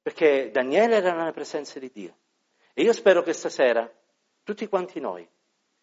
Perché 0.00 0.50
Daniele 0.50 0.96
era 0.96 1.12
nella 1.12 1.32
presenza 1.32 1.78
di 1.78 1.90
Dio. 1.92 2.16
E 2.72 2.82
io 2.82 2.92
spero 2.94 3.22
che 3.22 3.34
stasera 3.34 3.88
tutti 4.42 4.66
quanti 4.66 4.98
noi 4.98 5.28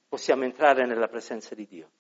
possiamo 0.07 0.43
entrare 0.43 0.87
nella 0.87 1.07
presenza 1.07 1.53
di 1.53 1.67
Dio. 1.67 1.91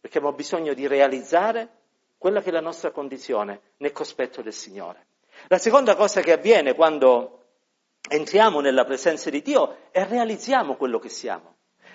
Perché 0.00 0.16
abbiamo 0.16 0.34
bisogno 0.34 0.72
di 0.72 0.86
realizzare 0.86 1.80
quella 2.22 2.40
che 2.40 2.50
è 2.50 2.52
la 2.52 2.60
nostra 2.60 2.92
condizione 2.92 3.72
nel 3.78 3.90
cospetto 3.90 4.42
del 4.42 4.52
Signore. 4.52 5.06
La 5.48 5.58
seconda 5.58 5.96
cosa 5.96 6.20
che 6.20 6.30
avviene 6.30 6.72
quando 6.72 7.46
entriamo 8.08 8.60
nella 8.60 8.84
presenza 8.84 9.28
di 9.28 9.42
Dio 9.42 9.90
è 9.90 10.06
realizziamo 10.06 10.76
quello 10.76 11.00
che 11.00 11.08
siamo. 11.08 11.51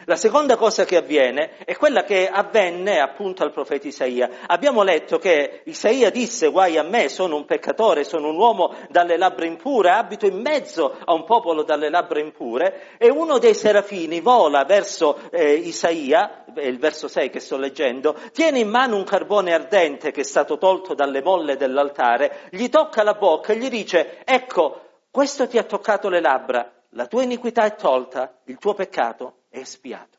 La 0.10 0.16
seconda 0.16 0.56
cosa 0.56 0.86
che 0.86 0.96
avviene 0.96 1.58
è 1.66 1.76
quella 1.76 2.06
che 2.06 2.30
avvenne 2.30 3.02
appunto 3.02 3.44
al 3.44 3.52
profeta 3.52 3.90
Isaia. 3.90 4.30
Abbiamo 4.48 4.82
letto 4.82 5.18
che 5.18 5.64
Isaia 5.66 6.10
disse 6.12 6.48
guai 6.48 6.78
a 6.78 6.84
me, 6.84 7.10
sono 7.10 7.36
un 7.36 7.44
peccatore, 7.44 8.06
sono 8.06 8.30
un 8.30 8.38
uomo 8.38 8.74
dalle 8.88 9.18
labbra 9.18 9.46
impure, 9.46 9.90
abito 9.92 10.26
in 10.26 10.40
mezzo 10.40 10.96
a 11.04 11.12
un 11.12 11.26
popolo 11.26 11.64
dalle 11.64 11.90
labbra 11.90 12.22
impure 12.22 12.96
e 12.98 13.10
uno 13.10 13.38
dei 13.38 13.54
serafini 13.54 14.22
vola 14.22 14.64
verso 14.64 15.20
eh, 15.30 15.56
Isaia, 15.56 16.46
il 16.56 16.80
verso 16.80 17.10
6 17.10 17.30
che 17.30 17.42
sto 17.42 17.58
leggendo, 17.58 18.16
tiene 18.32 18.60
in 18.60 18.70
mano 18.70 18.96
un 18.96 19.04
carbone 19.04 19.54
ardente 19.54 20.12
che 20.12 20.22
è 20.22 20.24
stato 20.24 20.58
tolto 20.58 20.94
dalle 20.94 21.22
molle 21.22 21.58
dell'altare, 21.58 22.48
gli 22.52 22.70
tocca 22.70 23.04
la 23.04 23.16
bocca 23.16 23.52
e 23.52 23.58
gli 23.58 23.68
dice 23.68 24.22
ecco, 24.24 24.84
questo 25.12 25.50
ti 25.50 25.58
ha 25.58 25.64
toccato 25.64 26.08
le 26.08 26.22
labbra, 26.22 26.72
la 26.92 27.08
tua 27.08 27.24
iniquità 27.24 27.66
è 27.66 27.76
tolta, 27.76 28.38
il 28.46 28.58
tuo 28.58 28.74
peccato 28.74 29.37
è 29.50 29.60
espiato. 29.60 30.18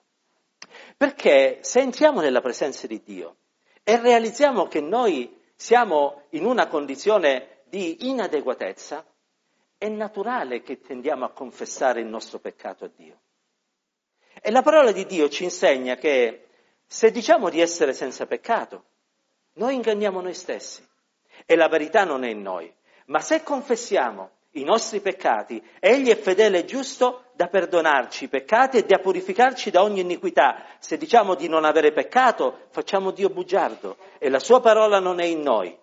Perché 0.96 1.58
se 1.62 1.80
entriamo 1.80 2.20
nella 2.20 2.40
presenza 2.40 2.86
di 2.86 3.02
Dio 3.02 3.36
e 3.82 4.00
realizziamo 4.00 4.66
che 4.66 4.80
noi 4.80 5.36
siamo 5.54 6.26
in 6.30 6.44
una 6.44 6.66
condizione 6.66 7.62
di 7.64 8.08
inadeguatezza, 8.08 9.04
è 9.76 9.88
naturale 9.88 10.62
che 10.62 10.80
tendiamo 10.80 11.24
a 11.24 11.30
confessare 11.30 12.00
il 12.00 12.06
nostro 12.06 12.38
peccato 12.38 12.84
a 12.84 12.90
Dio. 12.94 13.20
E 14.40 14.50
la 14.50 14.62
parola 14.62 14.92
di 14.92 15.06
Dio 15.06 15.28
ci 15.28 15.44
insegna 15.44 15.96
che 15.96 16.48
se 16.86 17.10
diciamo 17.10 17.50
di 17.50 17.60
essere 17.60 17.92
senza 17.92 18.26
peccato, 18.26 18.84
noi 19.54 19.74
inganniamo 19.74 20.20
noi 20.20 20.34
stessi 20.34 20.86
e 21.44 21.56
la 21.56 21.68
verità 21.68 22.04
non 22.04 22.24
è 22.24 22.28
in 22.28 22.42
noi. 22.42 22.72
Ma 23.06 23.20
se 23.20 23.42
confessiamo 23.42 24.37
i 24.60 24.64
nostri 24.64 25.00
peccati, 25.00 25.62
Egli 25.80 26.08
è 26.08 26.16
fedele 26.16 26.58
e 26.60 26.64
giusto 26.64 27.24
da 27.34 27.48
perdonarci 27.48 28.24
i 28.24 28.28
peccati 28.28 28.78
e 28.78 28.82
da 28.82 28.98
purificarci 28.98 29.70
da 29.70 29.82
ogni 29.82 30.00
iniquità. 30.00 30.64
Se 30.78 30.96
diciamo 30.96 31.34
di 31.34 31.48
non 31.48 31.64
avere 31.64 31.92
peccato, 31.92 32.66
facciamo 32.70 33.10
Dio 33.10 33.30
bugiardo 33.30 33.96
e 34.18 34.28
la 34.28 34.40
sua 34.40 34.60
parola 34.60 34.98
non 34.98 35.20
è 35.20 35.24
in 35.24 35.40
noi. 35.40 35.76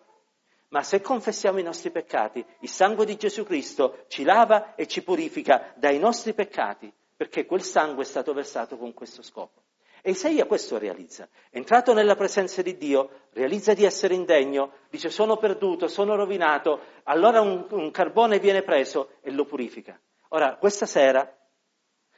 Ma 0.70 0.84
se 0.84 1.00
confessiamo 1.02 1.60
i 1.60 1.64
nostri 1.64 1.92
peccati, 1.92 2.44
il 2.60 2.70
sangue 2.70 3.06
di 3.06 3.16
Gesù 3.16 3.44
Cristo 3.46 4.06
ci 4.08 4.24
lava 4.24 4.76
e 4.76 4.88
ci 4.88 5.04
purifica 5.04 5.74
dai 5.76 6.00
nostri 6.00 6.34
peccati, 6.34 6.92
perché 7.16 7.46
quel 7.46 7.62
sangue 7.62 8.04
è 8.04 8.06
stato 8.06 8.34
versato 8.34 8.78
con 8.78 8.94
questo 8.94 9.22
scopo. 9.22 9.65
E 10.08 10.12
Isaia 10.12 10.46
questo 10.46 10.78
realizza. 10.78 11.28
Entrato 11.50 11.92
nella 11.92 12.14
presenza 12.14 12.62
di 12.62 12.78
Dio, 12.78 13.22
realizza 13.32 13.74
di 13.74 13.86
essere 13.86 14.14
indegno, 14.14 14.74
dice 14.92 15.10
sono 15.10 15.38
perduto, 15.38 15.88
sono 15.88 16.14
rovinato, 16.14 16.80
allora 17.06 17.42
un, 17.42 17.66
un 17.72 17.90
carbone 17.90 18.38
viene 18.38 18.62
preso 18.62 19.14
e 19.22 19.32
lo 19.32 19.46
purifica. 19.46 20.00
Ora, 20.30 20.58
questa 20.58 20.86
sera, 20.86 21.28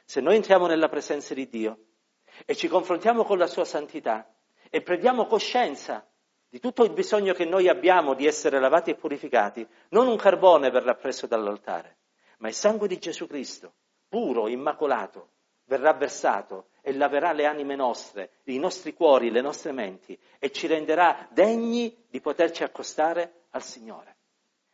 se 0.04 0.20
noi 0.20 0.36
entriamo 0.36 0.66
nella 0.66 0.90
presenza 0.90 1.32
di 1.32 1.48
Dio 1.48 1.78
e 2.44 2.54
ci 2.54 2.68
confrontiamo 2.68 3.24
con 3.24 3.38
la 3.38 3.46
sua 3.46 3.64
santità 3.64 4.34
e 4.68 4.82
prendiamo 4.82 5.24
coscienza 5.24 6.06
di 6.46 6.60
tutto 6.60 6.84
il 6.84 6.92
bisogno 6.92 7.32
che 7.32 7.46
noi 7.46 7.70
abbiamo 7.70 8.12
di 8.12 8.26
essere 8.26 8.60
lavati 8.60 8.90
e 8.90 8.96
purificati, 8.96 9.66
non 9.92 10.08
un 10.08 10.18
carbone 10.18 10.68
verrà 10.68 10.94
preso 10.94 11.26
dall'altare, 11.26 11.96
ma 12.40 12.48
il 12.48 12.54
sangue 12.54 12.86
di 12.86 12.98
Gesù 12.98 13.26
Cristo, 13.26 13.72
puro, 14.10 14.46
immacolato, 14.46 15.30
verrà 15.68 15.92
versato 15.92 16.68
e 16.88 16.94
laverà 16.94 17.32
le 17.32 17.44
anime 17.44 17.76
nostre, 17.76 18.30
i 18.44 18.58
nostri 18.58 18.94
cuori, 18.94 19.30
le 19.30 19.42
nostre 19.42 19.72
menti 19.72 20.18
e 20.38 20.50
ci 20.50 20.66
renderà 20.66 21.28
degni 21.30 21.94
di 22.08 22.18
poterci 22.18 22.62
accostare 22.62 23.42
al 23.50 23.62
Signore. 23.62 24.16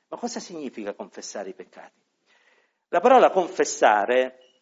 Ma 0.06 0.16
cosa 0.16 0.38
significa 0.38 0.94
confessare 0.94 1.48
i 1.48 1.54
peccati? 1.54 2.00
La 2.90 3.00
parola 3.00 3.30
confessare 3.30 4.60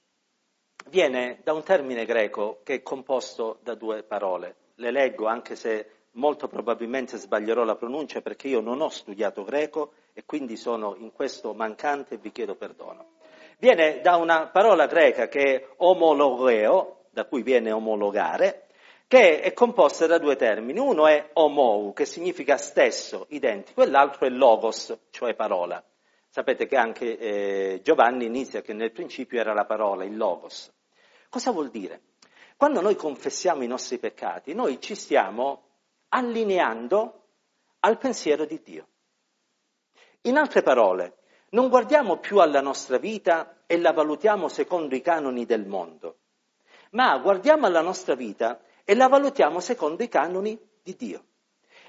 viene 0.87 1.41
da 1.45 1.53
un 1.53 1.63
termine 1.63 2.07
greco 2.07 2.61
che 2.65 2.77
è 2.77 2.83
composto 2.83 3.59
da 3.63 3.75
due 3.75 4.03
parole. 4.03 4.57
Le 4.77 4.91
leggo 4.91 5.27
anche 5.27 5.55
se 5.55 6.07
molto 6.13 6.49
probabilmente 6.49 7.19
sbaglierò 7.19 7.65
la 7.65 7.77
pronuncia 7.77 8.23
perché 8.23 8.49
io 8.49 8.61
non 8.61 8.81
ho 8.81 8.89
studiato 8.89 9.45
greco 9.45 9.93
e 10.15 10.25
quindi 10.25 10.57
sono 10.57 10.95
in 10.97 11.13
questo 11.13 11.53
mancante 11.53 12.15
e 12.15 12.19
vi 12.19 12.33
chiedo 12.33 12.55
perdono 12.55 13.21
viene 13.63 14.01
da 14.01 14.17
una 14.17 14.49
parola 14.49 14.87
greca 14.87 15.29
che 15.29 15.55
è 15.55 15.69
omologeo, 15.77 17.02
da 17.13 17.27
cui 17.27 17.43
viene 17.43 17.71
omologare, 17.71 18.69
che 19.07 19.41
è 19.41 19.53
composta 19.53 20.07
da 20.07 20.19
due 20.19 20.37
termini. 20.37 20.79
Uno 20.79 21.07
è 21.07 21.31
omou, 21.35 21.93
che 21.93 22.07
significa 22.07 22.57
stesso, 22.57 23.27
identico, 23.29 23.83
e 23.83 23.87
l'altro 23.87 24.27
è 24.27 24.31
logos, 24.31 24.97
cioè 25.11 25.35
parola. 25.35 25.83
Sapete 26.29 26.67
che 26.67 26.77
anche 26.77 27.19
eh, 27.19 27.81
Giovanni 27.83 28.25
inizia 28.25 28.63
che 28.63 28.73
nel 28.73 28.91
principio 28.91 29.39
era 29.39 29.53
la 29.53 29.67
parola, 29.67 30.05
il 30.05 30.17
logos. 30.17 30.73
Cosa 31.29 31.51
vuol 31.51 31.69
dire? 31.69 32.01
Quando 32.57 32.81
noi 32.81 32.97
confessiamo 32.97 33.63
i 33.63 33.67
nostri 33.67 33.99
peccati, 33.99 34.55
noi 34.55 34.81
ci 34.81 34.95
stiamo 34.95 35.65
allineando 36.09 37.25
al 37.81 37.99
pensiero 37.99 38.47
di 38.47 38.61
Dio. 38.63 38.87
In 40.23 40.39
altre 40.39 40.63
parole, 40.63 41.17
non 41.51 41.69
guardiamo 41.69 42.17
più 42.17 42.39
alla 42.39 42.63
nostra 42.63 42.97
vita 42.97 43.65
e 43.67 43.79
la 43.79 43.93
valutiamo 43.93 44.49
secondo 44.49 44.95
i 44.95 45.03
canoni 45.03 45.45
del 45.45 45.67
mondo, 45.67 46.17
ma 46.93 47.17
guardiamo 47.19 47.67
alla 47.67 47.81
nostra 47.81 48.15
vita 48.15 48.61
e 48.85 48.95
la 48.95 49.09
valutiamo 49.09 49.61
secondo 49.61 50.03
i 50.03 50.09
canoni 50.09 50.59
di 50.83 50.97
Dio. 50.97 51.25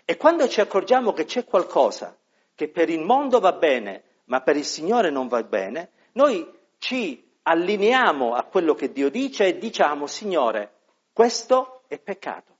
E 0.05 0.17
quando 0.17 0.47
ci 0.47 0.61
accorgiamo 0.61 1.13
che 1.13 1.25
c'è 1.25 1.45
qualcosa 1.45 2.17
che 2.55 2.67
per 2.69 2.89
il 2.89 3.01
mondo 3.01 3.39
va 3.39 3.53
bene, 3.53 4.03
ma 4.25 4.41
per 4.41 4.57
il 4.57 4.65
Signore 4.65 5.09
non 5.09 5.27
va 5.27 5.41
bene, 5.43 5.91
noi 6.13 6.47
ci 6.77 7.31
allineiamo 7.43 8.33
a 8.33 8.43
quello 8.43 8.73
che 8.75 8.91
Dio 8.91 9.09
dice 9.09 9.47
e 9.47 9.57
diciamo, 9.57 10.07
Signore, 10.07 10.81
questo 11.11 11.83
è 11.87 11.99
peccato. 11.99 12.57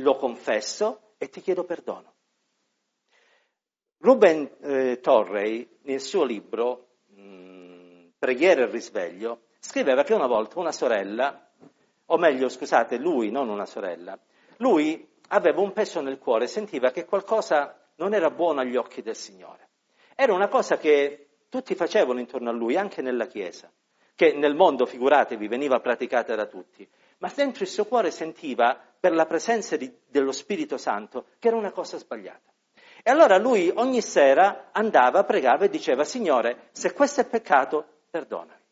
Lo 0.00 0.16
confesso 0.16 1.14
e 1.18 1.28
ti 1.28 1.40
chiedo 1.40 1.64
perdono. 1.64 2.14
Ruben 3.98 4.50
eh, 4.60 5.00
Torrey, 5.00 5.78
nel 5.82 6.00
suo 6.00 6.24
libro 6.24 6.88
mh, 7.06 7.22
mm, 7.22 8.06
Preghiera 8.18 8.62
e 8.62 8.66
risveglio, 8.66 9.46
scriveva 9.58 10.04
che 10.04 10.14
una 10.14 10.26
volta 10.26 10.58
una 10.58 10.72
sorella, 10.72 11.45
o 12.06 12.16
meglio 12.18 12.48
scusate, 12.48 12.96
lui, 12.96 13.30
non 13.30 13.48
una 13.48 13.66
sorella, 13.66 14.18
lui 14.58 15.14
aveva 15.28 15.60
un 15.60 15.72
peso 15.72 16.00
nel 16.00 16.18
cuore, 16.18 16.46
sentiva 16.46 16.90
che 16.90 17.04
qualcosa 17.04 17.78
non 17.96 18.14
era 18.14 18.30
buono 18.30 18.60
agli 18.60 18.76
occhi 18.76 19.02
del 19.02 19.16
Signore. 19.16 19.68
Era 20.14 20.32
una 20.32 20.48
cosa 20.48 20.78
che 20.78 21.28
tutti 21.48 21.74
facevano 21.74 22.20
intorno 22.20 22.50
a 22.50 22.52
lui, 22.52 22.76
anche 22.76 23.02
nella 23.02 23.26
Chiesa, 23.26 23.70
che 24.14 24.32
nel 24.32 24.54
mondo, 24.54 24.86
figuratevi, 24.86 25.48
veniva 25.48 25.80
praticata 25.80 26.34
da 26.34 26.46
tutti, 26.46 26.88
ma 27.18 27.30
dentro 27.34 27.64
il 27.64 27.70
suo 27.70 27.86
cuore 27.86 28.10
sentiva, 28.10 28.78
per 28.98 29.12
la 29.12 29.26
presenza 29.26 29.76
di, 29.76 29.92
dello 30.06 30.32
Spirito 30.32 30.76
Santo, 30.76 31.26
che 31.38 31.48
era 31.48 31.56
una 31.56 31.70
cosa 31.70 31.98
sbagliata. 31.98 32.52
E 33.02 33.10
allora 33.10 33.38
lui 33.38 33.70
ogni 33.74 34.00
sera 34.00 34.70
andava, 34.72 35.22
pregava 35.24 35.64
e 35.64 35.68
diceva, 35.68 36.02
Signore, 36.02 36.68
se 36.72 36.92
questo 36.92 37.20
è 37.20 37.24
peccato, 37.24 37.86
perdonami. 38.10 38.64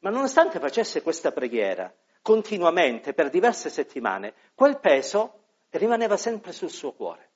Ma 0.00 0.10
nonostante 0.10 0.58
facesse 0.58 1.02
questa 1.02 1.30
preghiera 1.30 1.92
continuamente 2.22 3.12
per 3.14 3.30
diverse 3.30 3.70
settimane, 3.70 4.34
quel 4.54 4.78
peso 4.78 5.40
rimaneva 5.70 6.16
sempre 6.16 6.52
sul 6.52 6.70
suo 6.70 6.92
cuore. 6.92 7.28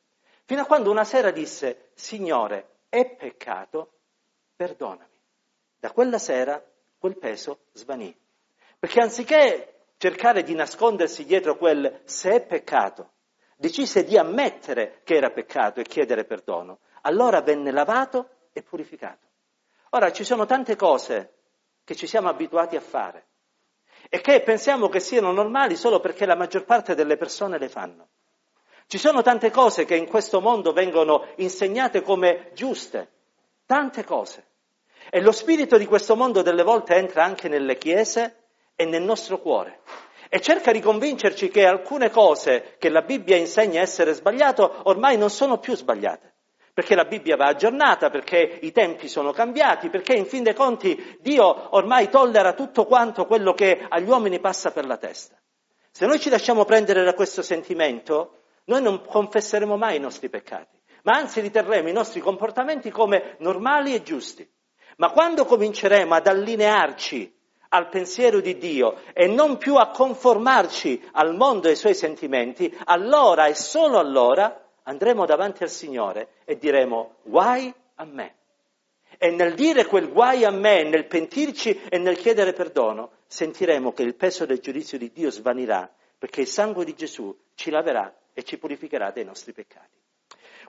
Fino 0.45 0.63
a 0.63 0.67
quando 0.67 0.91
una 0.91 1.05
sera 1.05 1.31
disse, 1.31 1.91
Signore, 1.95 2.81
è 2.89 3.09
peccato, 3.15 3.93
perdonami. 4.55 5.21
Da 5.79 5.91
quella 5.91 6.19
sera 6.19 6.63
quel 6.99 7.17
peso 7.17 7.67
svanì. 7.73 8.15
Perché 8.79 9.01
anziché 9.01 9.87
cercare 9.97 10.43
di 10.43 10.55
nascondersi 10.55 11.25
dietro 11.25 11.57
quel 11.57 12.03
se 12.05 12.33
è 12.33 12.41
peccato, 12.45 13.13
decise 13.57 14.05
di 14.05 14.19
ammettere 14.19 15.01
che 15.05 15.15
era 15.15 15.31
peccato 15.31 15.81
e 15.81 15.85
chiedere 15.85 16.25
perdono. 16.25 16.81
Allora 17.03 17.41
venne 17.41 17.71
lavato 17.71 18.49
e 18.53 18.63
purificato. 18.63 19.27
Ora 19.91 20.13
ci 20.13 20.25
sono 20.25 20.45
tante 20.45 20.77
cose 20.77 21.33
che 21.85 21.95
ci 21.95 22.07
siamo 22.07 22.29
abituati 22.29 22.77
a 22.77 22.81
fare 22.81 23.27
e 24.15 24.21
che 24.21 24.43
pensiamo 24.43 24.89
che 24.89 25.01
siano 25.01 25.33
normali 25.33 25.75
solo 25.75 25.99
perché 25.99 26.25
la 26.25 26.37
maggior 26.37 26.65
parte 26.65 26.95
delle 26.95 27.17
persone 27.17 27.59
le 27.59 27.69
fanno. 27.69 28.11
Ci 28.87 28.97
sono 28.97 29.23
tante 29.23 29.51
cose 29.51 29.85
che 29.85 29.97
in 29.97 30.07
questo 30.07 30.41
mondo 30.41 30.73
vengono 30.73 31.27
insegnate 31.39 32.01
come 32.01 32.53
giuste, 32.55 33.11
tante 33.67 34.05
cose. 34.05 34.45
E 35.11 35.21
lo 35.21 35.33
spirito 35.33 35.77
di 35.79 35.87
questo 35.87 36.15
mondo 36.15 36.43
delle 36.43 36.63
volte 36.63 36.95
entra 36.95 37.25
anche 37.25 37.49
nelle 37.49 37.77
chiese 37.77 38.45
e 38.77 38.85
nel 38.85 39.03
nostro 39.03 39.41
cuore 39.41 39.81
e 40.29 40.41
cerca 40.41 40.71
di 40.71 40.79
convincerci 40.79 41.49
che 41.49 41.67
alcune 41.67 42.09
cose 42.11 42.77
che 42.79 42.91
la 42.91 43.03
Bibbia 43.03 43.35
insegna 43.35 43.81
essere 43.81 44.13
sbagliate 44.13 44.63
ormai 44.85 45.19
non 45.19 45.29
sono 45.29 45.59
più 45.59 45.75
sbagliate. 45.75 46.34
Perché 46.75 46.97
la 46.97 47.05
Bibbia 47.05 47.37
va 47.37 47.47
aggiornata, 47.47 48.11
perché 48.11 48.59
i 48.63 48.73
tempi 48.73 49.07
sono 49.07 49.31
cambiati, 49.31 49.91
perché 49.91 50.15
in 50.15 50.27
fin 50.27 50.43
dei 50.43 50.55
conti 50.55 51.19
Dio 51.21 51.77
ormai 51.77 52.09
tollera 52.09 52.53
tutto 52.53 52.85
quanto 52.85 53.27
quello 53.27 53.55
che 53.55 53.87
agli 53.89 54.09
uomini 54.09 54.41
passa 54.41 54.73
per 54.73 54.85
la 54.85 54.97
testa. 54.97 55.41
Se 55.93 56.05
noi 56.05 56.19
ci 56.19 56.31
lasciamo 56.31 56.65
prendere 56.65 57.05
da 57.05 57.15
questo 57.15 57.43
sentimento, 57.43 58.41
noi 58.65 58.83
non 58.83 59.05
confesseremo 59.07 59.77
mai 59.77 59.97
i 59.97 60.01
nostri 60.01 60.29
peccati, 60.29 60.77
ma 61.05 61.13
anzi 61.13 61.41
riterremo 61.41 61.89
i 61.89 61.93
nostri 61.93 62.19
comportamenti 62.19 62.91
come 62.91 63.37
normali 63.39 63.95
e 63.95 64.03
giusti. 64.03 64.45
Ma 64.97 65.13
quando 65.13 65.45
cominceremo 65.45 66.13
ad 66.13 66.27
allinearci 66.27 67.33
al 67.69 67.89
pensiero 67.89 68.41
di 68.41 68.59
Dio 68.59 69.01
e 69.13 69.29
non 69.29 69.59
più 69.59 69.77
a 69.77 69.91
conformarci 69.91 71.11
al 71.13 71.37
mondo 71.37 71.69
e 71.69 71.71
ai 71.71 71.77
suoi 71.77 71.95
sentimenti, 71.95 72.77
allora 72.87 73.47
e 73.47 73.55
solo 73.55 74.01
allora 74.01 74.64
andremo 74.85 75.27
davanti 75.27 75.63
al 75.63 75.71
Signore 75.71 76.29
e 76.45 76.57
diremo 76.57 77.17
guai 77.23 77.73
a 77.97 78.05
me. 78.05 78.35
E 79.19 79.31
nel 79.31 79.55
dire 79.55 79.87
quel 79.87 80.11
guai 80.11 80.45
a 80.45 80.51
me, 80.51 80.83
nel 80.83 81.07
pentirci 81.07 81.83
e 81.89 81.99
nel 81.99 82.17
chiedere 82.17 82.53
perdono, 82.53 83.11
sentiremo 83.27 83.93
che 83.93 84.03
il 84.03 84.15
peso 84.15 84.45
del 84.45 84.59
giudizio 84.59 84.99
di 84.99 85.13
Dio 85.13 85.31
svanirà, 85.31 85.89
perché 86.19 86.41
il 86.41 86.49
sangue 86.49 86.85
di 86.85 86.95
Gesù 86.95 87.37
ci 87.55 87.71
laverà 87.71 88.13
e 88.33 88.43
ci 88.43 88.59
purificherà 88.59 89.11
dei 89.11 89.25
nostri 89.25 89.53
peccati. 89.53 90.03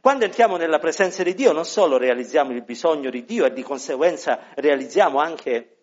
Quando 0.02 0.26
entriamo 0.26 0.58
nella 0.58 0.78
presenza 0.78 1.24
di 1.24 1.34
Dio 1.34 1.52
non 1.52 1.66
solo 1.66 1.98
realizziamo 1.98 2.52
il 2.52 2.62
bisogno 2.62 3.10
di 3.10 3.26
Dio 3.26 3.46
e 3.46 3.54
di 3.54 3.64
conseguenza 3.64 4.40
realizziamo 4.54 5.18
anche 5.18 5.75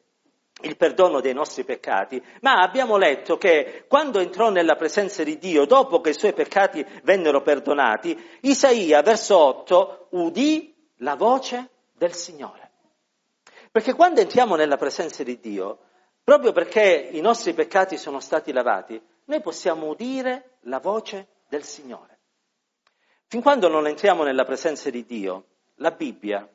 il 0.62 0.76
perdono 0.76 1.20
dei 1.20 1.34
nostri 1.34 1.64
peccati, 1.64 2.22
ma 2.40 2.60
abbiamo 2.60 2.96
letto 2.96 3.36
che 3.36 3.84
quando 3.88 4.20
entrò 4.20 4.50
nella 4.50 4.76
presenza 4.76 5.22
di 5.22 5.38
Dio, 5.38 5.64
dopo 5.64 6.00
che 6.00 6.10
i 6.10 6.18
suoi 6.18 6.32
peccati 6.32 6.84
vennero 7.02 7.42
perdonati, 7.42 8.18
Isaia, 8.42 9.02
verso 9.02 9.36
8, 9.38 10.06
udì 10.10 10.74
la 10.98 11.14
voce 11.14 11.70
del 11.92 12.14
Signore. 12.14 12.70
Perché 13.70 13.94
quando 13.94 14.20
entriamo 14.20 14.54
nella 14.54 14.76
presenza 14.76 15.22
di 15.22 15.38
Dio, 15.40 15.78
proprio 16.22 16.52
perché 16.52 17.08
i 17.12 17.20
nostri 17.20 17.54
peccati 17.54 17.96
sono 17.96 18.20
stati 18.20 18.52
lavati, 18.52 19.00
noi 19.24 19.40
possiamo 19.40 19.88
udire 19.88 20.58
la 20.62 20.78
voce 20.78 21.28
del 21.48 21.64
Signore. 21.64 22.18
Fin 23.26 23.40
quando 23.40 23.68
non 23.68 23.86
entriamo 23.86 24.24
nella 24.24 24.44
presenza 24.44 24.90
di 24.90 25.04
Dio, 25.04 25.46
la 25.76 25.90
Bibbia, 25.90 26.46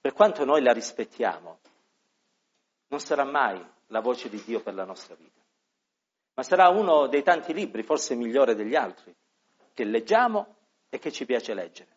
per 0.00 0.12
quanto 0.12 0.44
noi 0.44 0.62
la 0.62 0.72
rispettiamo, 0.72 1.60
non 2.88 3.00
sarà 3.00 3.24
mai 3.24 3.64
la 3.86 4.00
voce 4.00 4.28
di 4.28 4.42
Dio 4.44 4.60
per 4.60 4.74
la 4.74 4.84
nostra 4.84 5.14
vita, 5.14 5.40
ma 6.34 6.42
sarà 6.42 6.68
uno 6.68 7.06
dei 7.06 7.22
tanti 7.22 7.52
libri, 7.52 7.82
forse 7.82 8.14
migliore 8.14 8.54
degli 8.54 8.74
altri, 8.74 9.14
che 9.72 9.84
leggiamo 9.84 10.56
e 10.88 10.98
che 10.98 11.10
ci 11.12 11.24
piace 11.24 11.54
leggere. 11.54 11.96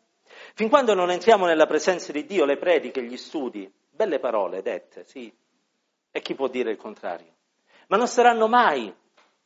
Fin 0.54 0.70
quando 0.70 0.94
non 0.94 1.12
entriamo 1.12 1.46
nella 1.46 1.66
presenza 1.66 2.12
di 2.12 2.26
Dio, 2.26 2.46
le 2.46 2.58
prediche, 2.58 3.04
gli 3.04 3.18
studi, 3.18 3.72
belle 3.90 4.20
parole 4.20 4.62
dette, 4.62 5.04
sì, 5.04 5.34
e 6.12 6.22
chi 6.22 6.36
può 6.36 6.48
dire 6.48 6.72
il 6.72 6.78
contrario, 6.78 7.34
ma 7.88 7.98
non 7.98 8.08
saranno 8.08 8.48
mai 8.48 8.94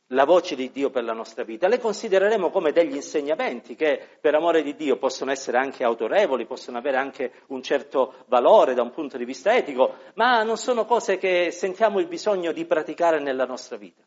la 0.09 0.25
voce 0.25 0.55
di 0.55 0.69
Dio 0.71 0.91
per 0.91 1.03
la 1.03 1.13
nostra 1.13 1.43
vita, 1.43 1.67
le 1.67 1.79
considereremo 1.79 2.51
come 2.51 2.71
degli 2.71 2.95
insegnamenti 2.95 3.75
che 3.75 3.99
per 4.21 4.35
amore 4.35 4.61
di 4.61 4.75
Dio 4.75 4.97
possono 4.97 5.31
essere 5.31 5.57
anche 5.57 5.83
autorevoli, 5.83 6.45
possono 6.45 6.77
avere 6.77 6.97
anche 6.97 7.31
un 7.47 7.63
certo 7.63 8.25
valore 8.27 8.75
da 8.75 8.83
un 8.83 8.91
punto 8.91 9.17
di 9.17 9.25
vista 9.25 9.55
etico, 9.55 9.95
ma 10.15 10.43
non 10.43 10.57
sono 10.57 10.85
cose 10.85 11.17
che 11.17 11.49
sentiamo 11.51 11.99
il 11.99 12.07
bisogno 12.07 12.51
di 12.51 12.65
praticare 12.65 13.19
nella 13.19 13.45
nostra 13.45 13.77
vita. 13.77 14.03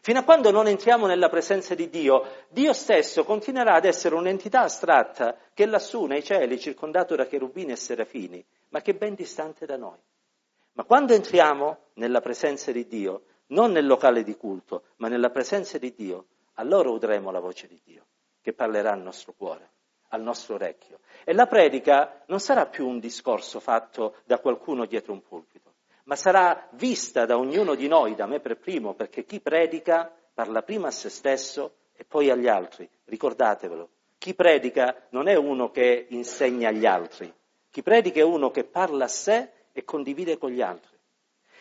Fino 0.00 0.18
a 0.18 0.24
quando 0.24 0.50
non 0.50 0.66
entriamo 0.66 1.06
nella 1.06 1.30
presenza 1.30 1.74
di 1.74 1.88
Dio, 1.88 2.24
Dio 2.50 2.72
stesso 2.74 3.24
continuerà 3.24 3.74
ad 3.74 3.86
essere 3.86 4.14
un'entità 4.14 4.62
astratta 4.62 5.36
che 5.54 5.64
lassù 5.64 6.04
nei 6.04 6.22
cieli, 6.22 6.58
circondato 6.58 7.16
da 7.16 7.26
cherubini 7.26 7.72
e 7.72 7.76
serafini, 7.76 8.44
ma 8.68 8.82
che 8.82 8.90
è 8.90 8.94
ben 8.94 9.14
distante 9.14 9.64
da 9.64 9.76
noi. 9.76 9.98
Ma 10.72 10.84
quando 10.84 11.14
entriamo 11.14 11.78
nella 11.94 12.20
presenza 12.20 12.70
di 12.70 12.86
Dio, 12.86 13.22
non 13.48 13.72
nel 13.72 13.86
locale 13.86 14.22
di 14.22 14.36
culto, 14.36 14.84
ma 14.96 15.08
nella 15.08 15.30
presenza 15.30 15.78
di 15.78 15.94
Dio, 15.94 16.26
allora 16.54 16.90
udremo 16.90 17.30
la 17.30 17.40
voce 17.40 17.66
di 17.66 17.80
Dio 17.84 18.06
che 18.40 18.52
parlerà 18.52 18.92
al 18.92 19.00
nostro 19.00 19.34
cuore, 19.36 19.70
al 20.08 20.22
nostro 20.22 20.54
orecchio. 20.54 21.00
E 21.24 21.34
la 21.34 21.46
predica 21.46 22.22
non 22.28 22.40
sarà 22.40 22.66
più 22.66 22.86
un 22.86 22.98
discorso 22.98 23.60
fatto 23.60 24.16
da 24.24 24.38
qualcuno 24.38 24.86
dietro 24.86 25.12
un 25.12 25.22
pulpito, 25.22 25.74
ma 26.04 26.16
sarà 26.16 26.68
vista 26.72 27.26
da 27.26 27.36
ognuno 27.36 27.74
di 27.74 27.88
noi, 27.88 28.14
da 28.14 28.26
me 28.26 28.40
per 28.40 28.58
primo, 28.58 28.94
perché 28.94 29.24
chi 29.24 29.40
predica 29.40 30.10
parla 30.32 30.62
prima 30.62 30.88
a 30.88 30.92
se 30.92 31.10
stesso 31.10 31.74
e 31.92 32.04
poi 32.04 32.30
agli 32.30 32.48
altri. 32.48 32.88
Ricordatevelo, 33.04 33.88
chi 34.16 34.34
predica 34.34 35.08
non 35.10 35.28
è 35.28 35.36
uno 35.36 35.70
che 35.70 36.06
insegna 36.10 36.68
agli 36.68 36.86
altri, 36.86 37.32
chi 37.70 37.82
predica 37.82 38.20
è 38.20 38.24
uno 38.24 38.50
che 38.50 38.64
parla 38.64 39.04
a 39.04 39.08
sé 39.08 39.50
e 39.72 39.84
condivide 39.84 40.38
con 40.38 40.50
gli 40.50 40.62
altri. 40.62 40.97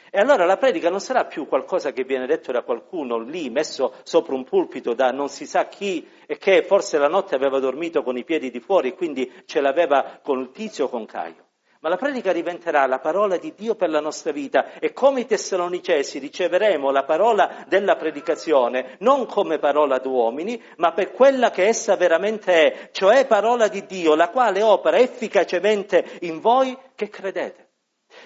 E 0.09 0.19
allora 0.19 0.45
la 0.45 0.57
predica 0.57 0.89
non 0.89 1.01
sarà 1.01 1.25
più 1.25 1.47
qualcosa 1.47 1.91
che 1.91 2.03
viene 2.03 2.25
detto 2.25 2.51
da 2.51 2.61
qualcuno 2.61 3.17
lì, 3.17 3.49
messo 3.49 3.95
sopra 4.03 4.35
un 4.35 4.45
pulpito 4.45 4.93
da 4.93 5.11
non 5.11 5.27
si 5.27 5.45
sa 5.45 5.67
chi 5.67 6.07
e 6.25 6.37
che 6.37 6.63
forse 6.63 6.97
la 6.97 7.09
notte 7.09 7.35
aveva 7.35 7.59
dormito 7.59 8.03
con 8.03 8.17
i 8.17 8.23
piedi 8.23 8.49
di 8.49 8.59
fuori 8.59 8.89
e 8.89 8.95
quindi 8.95 9.31
ce 9.45 9.59
l'aveva 9.59 10.19
con 10.23 10.51
Tizio 10.53 10.85
o 10.85 10.89
con 10.89 11.05
Caio. 11.05 11.45
Ma 11.79 11.89
la 11.89 11.97
predica 11.97 12.33
diventerà 12.33 12.87
la 12.87 12.99
parola 12.99 13.37
di 13.37 13.53
Dio 13.55 13.75
per 13.75 13.89
la 13.89 13.99
nostra 13.99 14.31
vita 14.31 14.79
e 14.79 14.93
come 14.93 15.21
i 15.21 15.25
tessalonicesi 15.27 16.17
riceveremo 16.17 16.89
la 16.89 17.03
parola 17.03 17.65
della 17.67 17.95
predicazione 17.95 18.95
non 18.99 19.27
come 19.27 19.59
parola 19.59 19.99
d'uomini, 19.99 20.61
ma 20.77 20.91
per 20.93 21.11
quella 21.11 21.51
che 21.51 21.67
essa 21.67 21.95
veramente 21.95 22.53
è, 22.53 22.89
cioè 22.91 23.27
parola 23.27 23.67
di 23.67 23.85
Dio, 23.85 24.15
la 24.15 24.29
quale 24.29 24.63
opera 24.63 24.97
efficacemente 24.97 26.17
in 26.21 26.39
voi 26.39 26.75
che 26.95 27.09
credete. 27.09 27.66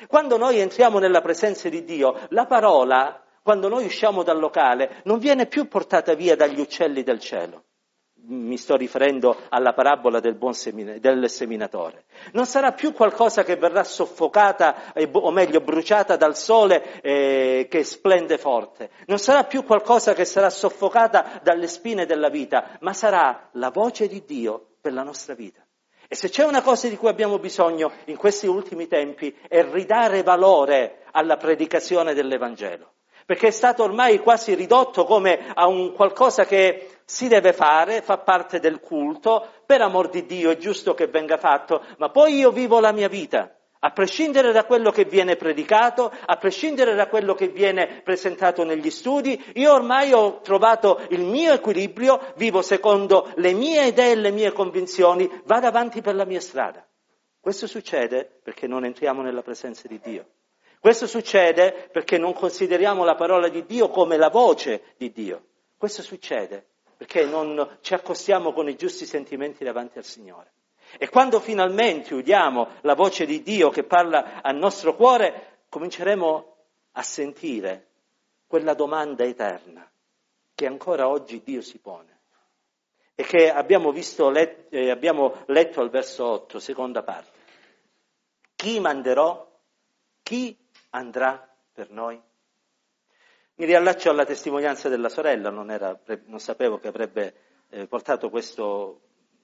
Quando 0.08 0.38
noi 0.38 0.60
entriamo 0.60 1.00
nella 1.00 1.22
presenza 1.22 1.70
di 1.70 1.84
Dio, 1.84 2.20
la 2.30 2.46
parola, 2.46 3.24
quando 3.44 3.68
noi 3.68 3.86
usciamo 3.86 4.24
dal 4.24 4.40
locale, 4.40 5.02
non 5.06 5.20
viene 5.20 5.46
più 5.46 5.68
portata 5.68 6.14
via 6.14 6.36
dagli 6.36 6.60
uccelli 6.60 7.04
del 7.04 7.20
cielo. 7.20 7.64
Mi 8.24 8.56
sto 8.58 8.76
riferendo 8.76 9.36
alla 9.50 9.74
parabola 9.74 10.20
del, 10.20 10.38
semina, 10.52 10.96
del 11.00 11.28
seminatore. 11.28 12.06
Non 12.34 12.46
sarà 12.46 12.72
più 12.72 12.94
qualcosa 12.94 13.44
che 13.44 13.56
verrà 13.56 13.84
soffocata, 13.84 14.94
o 15.12 15.32
meglio 15.32 15.62
bruciata 15.62 16.18
dal 16.18 16.36
sole 16.36 17.02
eh, 17.02 17.68
che 17.68 17.84
splende 17.84 18.38
forte. 18.38 18.92
Non 19.08 19.18
sarà 19.18 19.44
più 19.46 19.64
qualcosa 19.64 20.14
che 20.14 20.26
sarà 20.26 20.52
soffocata 20.52 21.40
dalle 21.42 21.68
spine 21.68 22.06
della 22.06 22.30
vita, 22.30 22.78
ma 22.82 22.94
sarà 22.94 23.50
la 23.54 23.72
voce 23.72 24.08
di 24.08 24.24
Dio 24.24 24.76
per 24.80 24.94
la 24.94 25.04
nostra 25.04 25.34
vita. 25.34 25.61
E 26.12 26.16
se 26.18 26.28
c'è 26.28 26.44
una 26.44 26.62
cosa 26.62 26.90
di 26.90 26.98
cui 26.98 27.08
abbiamo 27.08 27.40
bisogno 27.40 27.90
in 28.08 28.18
questi 28.18 28.46
ultimi 28.46 28.90
tempi 28.90 29.34
è 29.48 29.64
ridare 29.64 30.24
valore 30.24 31.04
alla 31.12 31.38
predicazione 31.38 32.14
dell'Evangelo, 32.14 32.96
perché 33.26 33.48
è 33.48 33.52
stato 33.52 33.84
ormai 33.84 34.20
quasi 34.20 34.54
ridotto 34.54 35.06
come 35.06 35.54
a 35.54 35.68
un 35.68 35.94
qualcosa 35.94 36.44
che 36.44 36.98
si 37.06 37.30
deve 37.30 37.54
fare, 37.54 38.02
fa 38.02 38.18
parte 38.18 38.60
del 38.60 38.82
culto, 38.82 39.48
per 39.66 39.80
amor 39.80 40.10
di 40.10 40.26
Dio 40.26 40.50
è 40.50 40.58
giusto 40.58 40.94
che 40.94 41.08
venga 41.08 41.38
fatto, 41.38 41.82
ma 41.98 42.10
poi 42.10 42.36
io 42.36 42.52
vivo 42.52 42.82
la 42.82 42.92
mia 42.92 43.08
vita. 43.08 43.50
A 43.84 43.90
prescindere 43.90 44.52
da 44.52 44.66
quello 44.66 44.92
che 44.92 45.06
viene 45.06 45.36
predicato, 45.36 46.12
a 46.26 46.38
prescindere 46.38 46.94
da 46.94 47.08
quello 47.08 47.34
che 47.34 47.48
viene 47.48 48.02
presentato 48.04 48.64
negli 48.64 48.92
studi, 48.92 49.44
io 49.56 49.74
ormai 49.74 50.14
ho 50.14 50.40
trovato 50.42 51.02
il 51.10 51.22
mio 51.22 51.54
equilibrio, 51.54 52.34
vivo 52.36 52.62
secondo 52.62 53.32
le 53.38 53.54
mie 53.54 53.88
idee 53.88 54.12
e 54.12 54.16
le 54.16 54.30
mie 54.30 54.52
convinzioni, 54.52 55.28
vado 55.46 55.66
avanti 55.66 56.02
per 56.02 56.14
la 56.14 56.26
mia 56.26 56.40
strada. 56.40 56.88
Questo 57.40 57.66
succede 57.66 58.40
perché 58.44 58.68
non 58.68 58.86
entriamo 58.86 59.24
nella 59.24 59.42
presenza 59.42 59.88
di 59.88 60.00
Dio. 60.00 60.28
Questo 60.80 61.08
succede 61.08 61.90
perché 61.92 62.20
non 62.20 62.34
consideriamo 62.34 63.04
la 63.04 63.16
parola 63.16 63.50
di 63.50 63.66
Dio 63.66 63.90
come 63.90 64.16
la 64.16 64.30
voce 64.30 64.94
di 64.96 65.12
Dio. 65.12 65.46
Questo 65.76 66.04
succede 66.04 66.68
perché 66.96 67.26
non 67.26 67.80
ci 67.82 67.96
accostiamo 67.96 68.54
con 68.54 68.70
i 68.70 68.76
giusti 68.76 69.08
sentimenti 69.08 69.64
davanti 69.64 69.98
al 69.98 70.06
Signore. 70.06 70.52
E 70.98 71.10
quando 71.10 71.40
finalmente 71.40 72.14
udiamo 72.14 72.68
la 72.82 72.96
voce 72.96 73.26
di 73.26 73.42
Dio 73.42 73.70
che 73.70 73.84
parla 73.84 74.42
al 74.42 74.56
nostro 74.56 74.96
cuore, 74.96 75.64
cominceremo 75.70 76.56
a 76.94 77.04
sentire 77.04 77.88
quella 78.48 78.74
domanda 78.74 79.24
eterna 79.24 79.90
che 80.54 80.66
ancora 80.66 81.08
oggi 81.08 81.42
Dio 81.44 81.62
si 81.62 81.80
pone 81.80 82.20
e 83.16 83.24
che 83.24 83.52
abbiamo, 83.52 83.92
visto, 83.92 84.30
let, 84.30 84.74
eh, 84.74 84.90
abbiamo 84.90 85.44
letto 85.48 85.82
al 85.82 85.90
verso 85.90 86.26
8, 86.26 86.60
seconda 86.60 87.04
parte. 87.04 87.40
Chi 88.56 88.80
manderò? 88.80 89.48
Chi 90.24 90.58
andrà 90.92 91.48
per 91.72 91.92
noi? 91.92 92.20
Mi 93.56 93.66
riallaccio 93.66 94.10
alla 94.10 94.26
testimonianza 94.26 94.90
della 94.90 95.10
sorella, 95.10 95.50
non, 95.50 95.70
era, 95.70 96.00
non 96.26 96.40
sapevo 96.40 96.80
che 96.80 96.88
avrebbe 96.88 97.36
eh, 97.70 97.88
portato 97.88 98.30
questa 98.30 98.64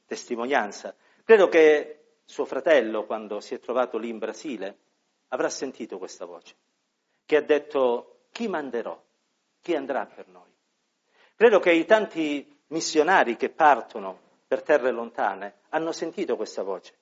testimonianza. 0.06 0.96
Credo 1.28 1.50
che 1.50 2.20
suo 2.24 2.46
fratello, 2.46 3.06
quando 3.06 3.42
si 3.42 3.54
è 3.54 3.60
trovato 3.60 3.98
lì 3.98 4.08
in 4.08 4.18
Brasile, 4.18 4.78
avrà 5.28 5.50
sentito 5.50 5.98
questa 5.98 6.24
voce, 6.24 6.56
che 7.26 7.36
ha 7.36 7.42
detto 7.42 8.28
chi 8.32 8.48
manderò, 8.48 8.98
chi 9.60 9.76
andrà 9.76 10.06
per 10.06 10.30
noi. 10.30 10.50
Credo 11.36 11.60
che 11.60 11.74
i 11.74 11.84
tanti 11.84 12.64
missionari 12.68 13.36
che 13.36 13.50
partono 13.50 14.18
per 14.48 14.64
terre 14.64 14.90
lontane 14.92 15.56
hanno 15.72 15.92
sentito 15.92 16.38
questa 16.38 16.64
voce, 16.64 16.98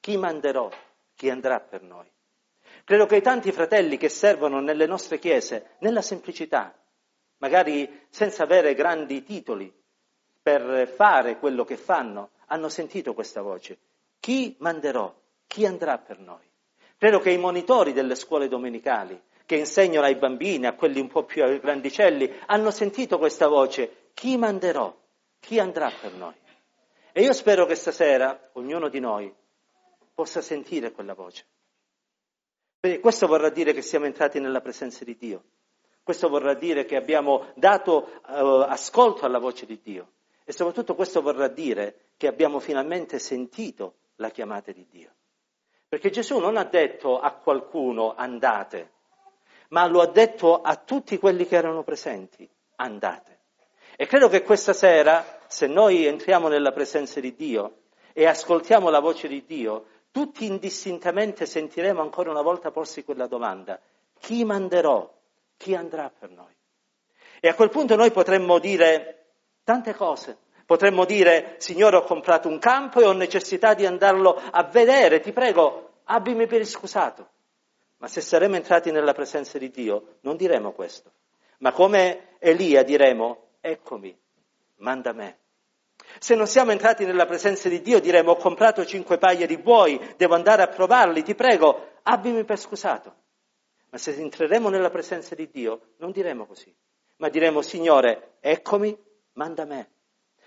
chi 0.00 0.16
manderò, 0.16 0.70
chi 1.14 1.28
andrà 1.28 1.60
per 1.60 1.82
noi. 1.82 2.10
Credo 2.82 3.04
che 3.04 3.16
i 3.16 3.20
tanti 3.20 3.52
fratelli 3.52 3.98
che 3.98 4.08
servono 4.08 4.58
nelle 4.58 4.86
nostre 4.86 5.18
chiese, 5.18 5.76
nella 5.80 6.00
semplicità, 6.00 6.74
magari 7.36 8.06
senza 8.08 8.42
avere 8.42 8.72
grandi 8.72 9.22
titoli 9.22 9.70
per 10.40 10.88
fare 10.88 11.38
quello 11.38 11.66
che 11.66 11.76
fanno, 11.76 12.30
hanno 12.46 12.68
sentito 12.68 13.14
questa 13.14 13.42
voce. 13.42 13.78
Chi 14.20 14.56
manderò? 14.58 15.14
Chi 15.46 15.66
andrà 15.66 15.98
per 15.98 16.18
noi? 16.18 16.44
Credo 16.98 17.18
che 17.18 17.30
i 17.30 17.38
monitori 17.38 17.92
delle 17.92 18.14
scuole 18.14 18.48
domenicali, 18.48 19.20
che 19.44 19.56
insegnano 19.56 20.06
ai 20.06 20.16
bambini, 20.16 20.66
a 20.66 20.74
quelli 20.74 21.00
un 21.00 21.08
po' 21.08 21.24
più 21.24 21.44
grandicelli, 21.60 22.32
hanno 22.46 22.70
sentito 22.70 23.18
questa 23.18 23.48
voce. 23.48 24.10
Chi 24.14 24.36
manderò? 24.36 24.94
Chi 25.38 25.58
andrà 25.58 25.90
per 26.00 26.12
noi? 26.14 26.34
E 27.12 27.22
io 27.22 27.32
spero 27.32 27.66
che 27.66 27.74
stasera 27.74 28.50
ognuno 28.54 28.88
di 28.88 29.00
noi 29.00 29.32
possa 30.14 30.40
sentire 30.40 30.92
quella 30.92 31.14
voce. 31.14 31.44
Perché 32.80 33.00
questo 33.00 33.26
vorrà 33.26 33.50
dire 33.50 33.72
che 33.72 33.82
siamo 33.82 34.06
entrati 34.06 34.40
nella 34.40 34.60
presenza 34.60 35.04
di 35.04 35.16
Dio. 35.16 35.44
Questo 36.02 36.28
vorrà 36.28 36.54
dire 36.54 36.84
che 36.84 36.96
abbiamo 36.96 37.52
dato 37.54 38.20
uh, 38.26 38.64
ascolto 38.66 39.24
alla 39.24 39.38
voce 39.38 39.66
di 39.66 39.80
Dio. 39.82 40.12
E 40.44 40.52
soprattutto 40.52 40.94
questo 40.94 41.20
vorrà 41.20 41.48
dire 41.48 42.05
che 42.16 42.26
abbiamo 42.26 42.58
finalmente 42.58 43.18
sentito 43.18 43.96
la 44.16 44.30
chiamata 44.30 44.72
di 44.72 44.86
Dio. 44.88 45.10
Perché 45.88 46.10
Gesù 46.10 46.38
non 46.38 46.56
ha 46.56 46.64
detto 46.64 47.18
a 47.18 47.32
qualcuno 47.32 48.14
andate, 48.14 48.92
ma 49.68 49.86
lo 49.86 50.00
ha 50.00 50.06
detto 50.06 50.60
a 50.60 50.76
tutti 50.76 51.18
quelli 51.18 51.46
che 51.46 51.56
erano 51.56 51.82
presenti, 51.82 52.48
andate. 52.76 53.40
E 53.96 54.06
credo 54.06 54.28
che 54.28 54.42
questa 54.42 54.72
sera, 54.72 55.40
se 55.46 55.66
noi 55.66 56.06
entriamo 56.06 56.48
nella 56.48 56.72
presenza 56.72 57.20
di 57.20 57.34
Dio 57.34 57.82
e 58.12 58.26
ascoltiamo 58.26 58.90
la 58.90 59.00
voce 59.00 59.28
di 59.28 59.44
Dio, 59.46 59.86
tutti 60.10 60.46
indistintamente 60.46 61.46
sentiremo 61.46 62.00
ancora 62.00 62.30
una 62.30 62.42
volta 62.42 62.70
porsi 62.70 63.04
quella 63.04 63.26
domanda, 63.26 63.80
chi 64.18 64.44
manderò? 64.44 65.14
Chi 65.56 65.74
andrà 65.74 66.10
per 66.10 66.30
noi? 66.30 66.54
E 67.40 67.48
a 67.48 67.54
quel 67.54 67.70
punto 67.70 67.96
noi 67.96 68.10
potremmo 68.10 68.58
dire, 68.58 69.16
Tante 69.66 69.94
cose. 69.94 70.38
Potremmo 70.66 71.04
dire, 71.04 71.54
Signore, 71.58 71.96
ho 71.96 72.02
comprato 72.02 72.48
un 72.48 72.58
campo 72.58 73.00
e 73.00 73.06
ho 73.06 73.12
necessità 73.12 73.72
di 73.74 73.86
andarlo 73.86 74.34
a 74.50 74.64
vedere, 74.64 75.20
ti 75.20 75.32
prego, 75.32 76.00
abbimi 76.04 76.48
per 76.48 76.66
scusato. 76.66 77.30
Ma 77.98 78.08
se 78.08 78.20
saremo 78.20 78.56
entrati 78.56 78.90
nella 78.90 79.14
presenza 79.14 79.58
di 79.58 79.70
Dio, 79.70 80.16
non 80.22 80.36
diremo 80.36 80.72
questo. 80.72 81.12
Ma 81.58 81.70
come 81.70 82.36
Elia 82.40 82.82
diremo, 82.82 83.50
eccomi, 83.60 84.14
manda 84.78 85.12
me. 85.12 85.38
Se 86.18 86.34
non 86.34 86.48
siamo 86.48 86.72
entrati 86.72 87.04
nella 87.04 87.26
presenza 87.26 87.68
di 87.68 87.80
Dio, 87.80 88.00
diremo, 88.00 88.32
ho 88.32 88.36
comprato 88.36 88.84
cinque 88.84 89.18
paia 89.18 89.46
di 89.46 89.58
buoi, 89.58 90.14
devo 90.16 90.34
andare 90.34 90.62
a 90.62 90.68
provarli, 90.68 91.22
ti 91.22 91.36
prego, 91.36 92.00
abbimi 92.02 92.44
per 92.44 92.58
scusato. 92.58 93.14
Ma 93.90 93.98
se 93.98 94.14
entreremo 94.14 94.68
nella 94.68 94.90
presenza 94.90 95.36
di 95.36 95.48
Dio, 95.48 95.92
non 95.98 96.10
diremo 96.10 96.44
così, 96.44 96.74
ma 97.18 97.28
diremo, 97.28 97.62
Signore, 97.62 98.34
eccomi, 98.40 98.96
manda 99.34 99.64
me. 99.64 99.90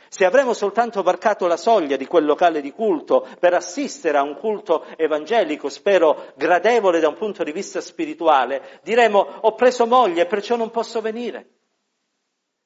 Se 0.10 0.26
avremo 0.26 0.54
soltanto 0.54 1.04
varcato 1.04 1.46
la 1.46 1.56
soglia 1.56 1.96
di 1.96 2.08
quel 2.08 2.26
locale 2.26 2.62
di 2.62 2.72
culto 2.72 3.28
per 3.40 3.54
assistere 3.54 4.18
a 4.18 4.24
un 4.24 4.36
culto 4.36 4.86
evangelico, 4.98 5.70
spero 5.70 6.34
gradevole 6.36 7.00
da 7.00 7.10
un 7.10 7.16
punto 7.16 7.44
di 7.44 7.52
vista 7.52 7.80
spirituale, 7.80 8.80
diremo 8.82 9.20
ho 9.20 9.54
preso 9.54 9.86
moglie 9.86 10.24
e 10.24 10.26
perciò 10.26 10.56
non 10.56 10.72
posso 10.72 11.00
venire. 11.02 11.50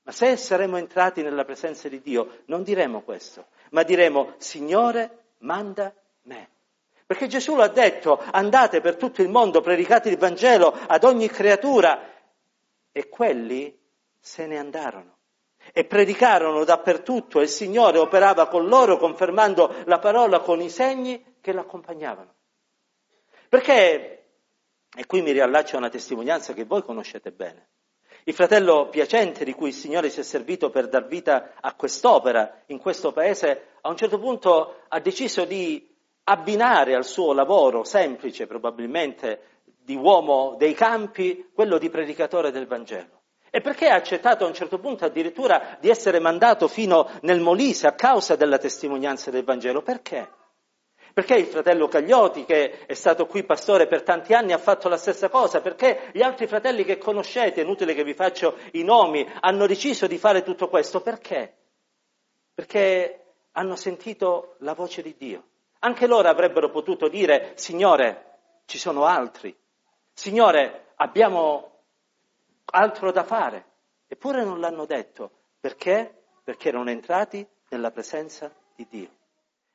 Ma 0.03 0.13
se 0.13 0.37
saremo 0.37 0.77
entrati 0.77 1.21
nella 1.21 1.43
presenza 1.43 1.89
di 1.89 1.99
Dio, 2.01 2.43
non 2.45 2.63
diremo 2.63 3.01
questo, 3.01 3.47
ma 3.71 3.83
diremo 3.83 4.35
Signore, 4.37 5.25
manda 5.39 5.93
me. 6.23 6.49
Perché 7.05 7.27
Gesù 7.27 7.57
l'ha 7.57 7.67
detto, 7.67 8.23
andate 8.31 8.79
per 8.79 8.95
tutto 8.95 9.21
il 9.21 9.29
mondo, 9.29 9.59
predicate 9.59 10.09
il 10.09 10.17
Vangelo 10.17 10.73
ad 10.87 11.03
ogni 11.03 11.27
creatura. 11.27 12.09
E 12.91 13.09
quelli 13.09 13.77
se 14.19 14.45
ne 14.45 14.57
andarono 14.57 15.17
e 15.75 15.85
predicarono 15.85 16.63
dappertutto 16.63 17.39
e 17.39 17.43
il 17.43 17.49
Signore 17.49 17.97
operava 17.97 18.47
con 18.47 18.67
loro 18.67 18.97
confermando 18.97 19.73
la 19.85 19.97
parola 19.97 20.39
con 20.39 20.61
i 20.61 20.69
segni 20.69 21.37
che 21.41 21.51
l'accompagnavano. 21.51 22.31
Perché, 23.49 24.25
e 24.95 25.05
qui 25.07 25.23
mi 25.23 25.31
riallaccio 25.31 25.75
a 25.75 25.79
una 25.79 25.89
testimonianza 25.89 26.53
che 26.53 26.63
voi 26.63 26.83
conoscete 26.83 27.31
bene, 27.31 27.69
il 28.25 28.35
fratello 28.35 28.87
Piacente 28.89 29.43
di 29.43 29.53
cui 29.53 29.69
il 29.69 29.73
Signore 29.73 30.11
si 30.11 30.19
è 30.19 30.23
servito 30.23 30.69
per 30.69 30.87
dar 30.87 31.07
vita 31.07 31.53
a 31.59 31.73
quest'opera 31.73 32.61
in 32.67 32.77
questo 32.77 33.11
paese, 33.11 33.69
a 33.81 33.89
un 33.89 33.97
certo 33.97 34.19
punto 34.19 34.81
ha 34.87 34.99
deciso 34.99 35.43
di 35.43 35.91
abbinare 36.25 36.93
al 36.93 37.03
suo 37.03 37.33
lavoro 37.33 37.83
semplice, 37.83 38.45
probabilmente 38.45 39.61
di 39.63 39.95
uomo 39.95 40.55
dei 40.57 40.75
campi, 40.75 41.49
quello 41.51 41.79
di 41.79 41.89
predicatore 41.89 42.51
del 42.51 42.67
Vangelo. 42.67 43.22
E 43.55 43.61
perché 43.61 43.87
ha 43.87 43.93
accettato 43.93 44.43
a 44.43 44.47
un 44.47 44.53
certo 44.55 44.79
punto 44.79 45.05
addirittura 45.05 45.77
di 45.79 45.87
essere 45.87 46.17
mandato 46.17 46.67
fino 46.67 47.07
nel 47.21 47.39
Molise 47.39 47.85
a 47.85 47.93
causa 47.93 48.35
della 48.35 48.57
testimonianza 48.57 49.29
del 49.29 49.43
Vangelo? 49.43 49.83
Perché? 49.83 50.27
Perché 51.13 51.35
il 51.35 51.45
fratello 51.45 51.87
Cagliotti, 51.87 52.45
che 52.45 52.83
è 52.87 52.95
stato 52.95 53.27
qui 53.27 53.43
pastore 53.43 53.85
per 53.85 54.01
tanti 54.01 54.33
anni, 54.33 54.53
ha 54.53 54.57
fatto 54.57 54.89
la 54.89 54.97
stessa 54.97 55.29
cosa? 55.29 55.61
Perché 55.61 56.09
gli 56.13 56.23
altri 56.23 56.47
fratelli 56.47 56.83
che 56.83 56.97
conoscete, 56.97 57.61
inutile 57.61 57.93
che 57.93 58.03
vi 58.03 58.15
faccio 58.15 58.57
i 58.71 58.81
nomi, 58.81 59.23
hanno 59.41 59.67
deciso 59.67 60.07
di 60.07 60.17
fare 60.17 60.41
tutto 60.41 60.67
questo? 60.67 61.01
Perché? 61.01 61.53
Perché 62.55 63.35
hanno 63.51 63.75
sentito 63.75 64.55
la 64.61 64.73
voce 64.73 65.03
di 65.03 65.13
Dio. 65.15 65.43
Anche 65.81 66.07
loro 66.07 66.27
avrebbero 66.27 66.71
potuto 66.71 67.07
dire, 67.07 67.51
Signore, 67.53 68.39
ci 68.65 68.79
sono 68.79 69.05
altri. 69.05 69.55
Signore, 70.11 70.93
abbiamo 70.95 71.72
altro 72.75 73.11
da 73.11 73.23
fare. 73.23 73.71
Eppure 74.07 74.43
non 74.43 74.59
l'hanno 74.59 74.85
detto. 74.85 75.31
Perché? 75.59 76.23
Perché 76.43 76.69
erano 76.69 76.89
entrati 76.89 77.45
nella 77.69 77.91
presenza 77.91 78.53
di 78.75 78.85
Dio. 78.89 79.09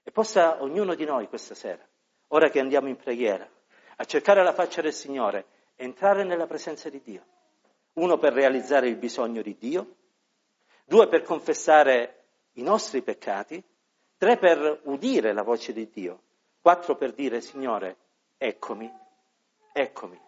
E 0.02 0.10
possa 0.10 0.62
ognuno 0.62 0.94
di 0.94 1.04
noi 1.04 1.28
questa 1.28 1.54
sera, 1.54 1.86
ora 2.28 2.48
che 2.48 2.60
andiamo 2.60 2.88
in 2.88 2.96
preghiera, 2.96 3.48
a 3.96 4.04
cercare 4.04 4.42
la 4.42 4.52
faccia 4.52 4.80
del 4.80 4.92
Signore, 4.92 5.46
entrare 5.76 6.24
nella 6.24 6.46
presenza 6.46 6.88
di 6.88 7.00
Dio. 7.02 7.24
Uno 7.94 8.16
per 8.16 8.32
realizzare 8.32 8.88
il 8.88 8.96
bisogno 8.96 9.42
di 9.42 9.56
Dio, 9.58 9.96
due 10.84 11.08
per 11.08 11.22
confessare 11.22 12.24
i 12.52 12.62
nostri 12.62 13.02
peccati, 13.02 13.62
tre 14.16 14.38
per 14.38 14.80
udire 14.84 15.32
la 15.32 15.42
voce 15.42 15.72
di 15.72 15.90
Dio, 15.90 16.22
quattro 16.60 16.96
per 16.96 17.12
dire 17.12 17.40
Signore, 17.40 17.96
eccomi, 18.36 18.90
eccomi, 19.72 20.20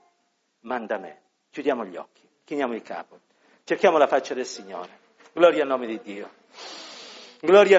manda 0.61 0.99
me. 0.99 1.23
Chiudiamo 1.51 1.85
gli 1.85 1.97
occhi, 1.97 2.29
chiniamo 2.51 2.75
il 2.75 2.83
capo, 2.83 3.21
cerchiamo 3.63 3.97
la 3.97 4.09
faccia 4.09 4.35
del 4.35 4.45
Signore. 4.45 4.99
Gloria 5.33 5.63
al 5.63 5.69
nome 5.69 5.87
di 5.87 6.01
Dio. 6.03 6.29
Gloria 7.39 7.77
al 7.77 7.79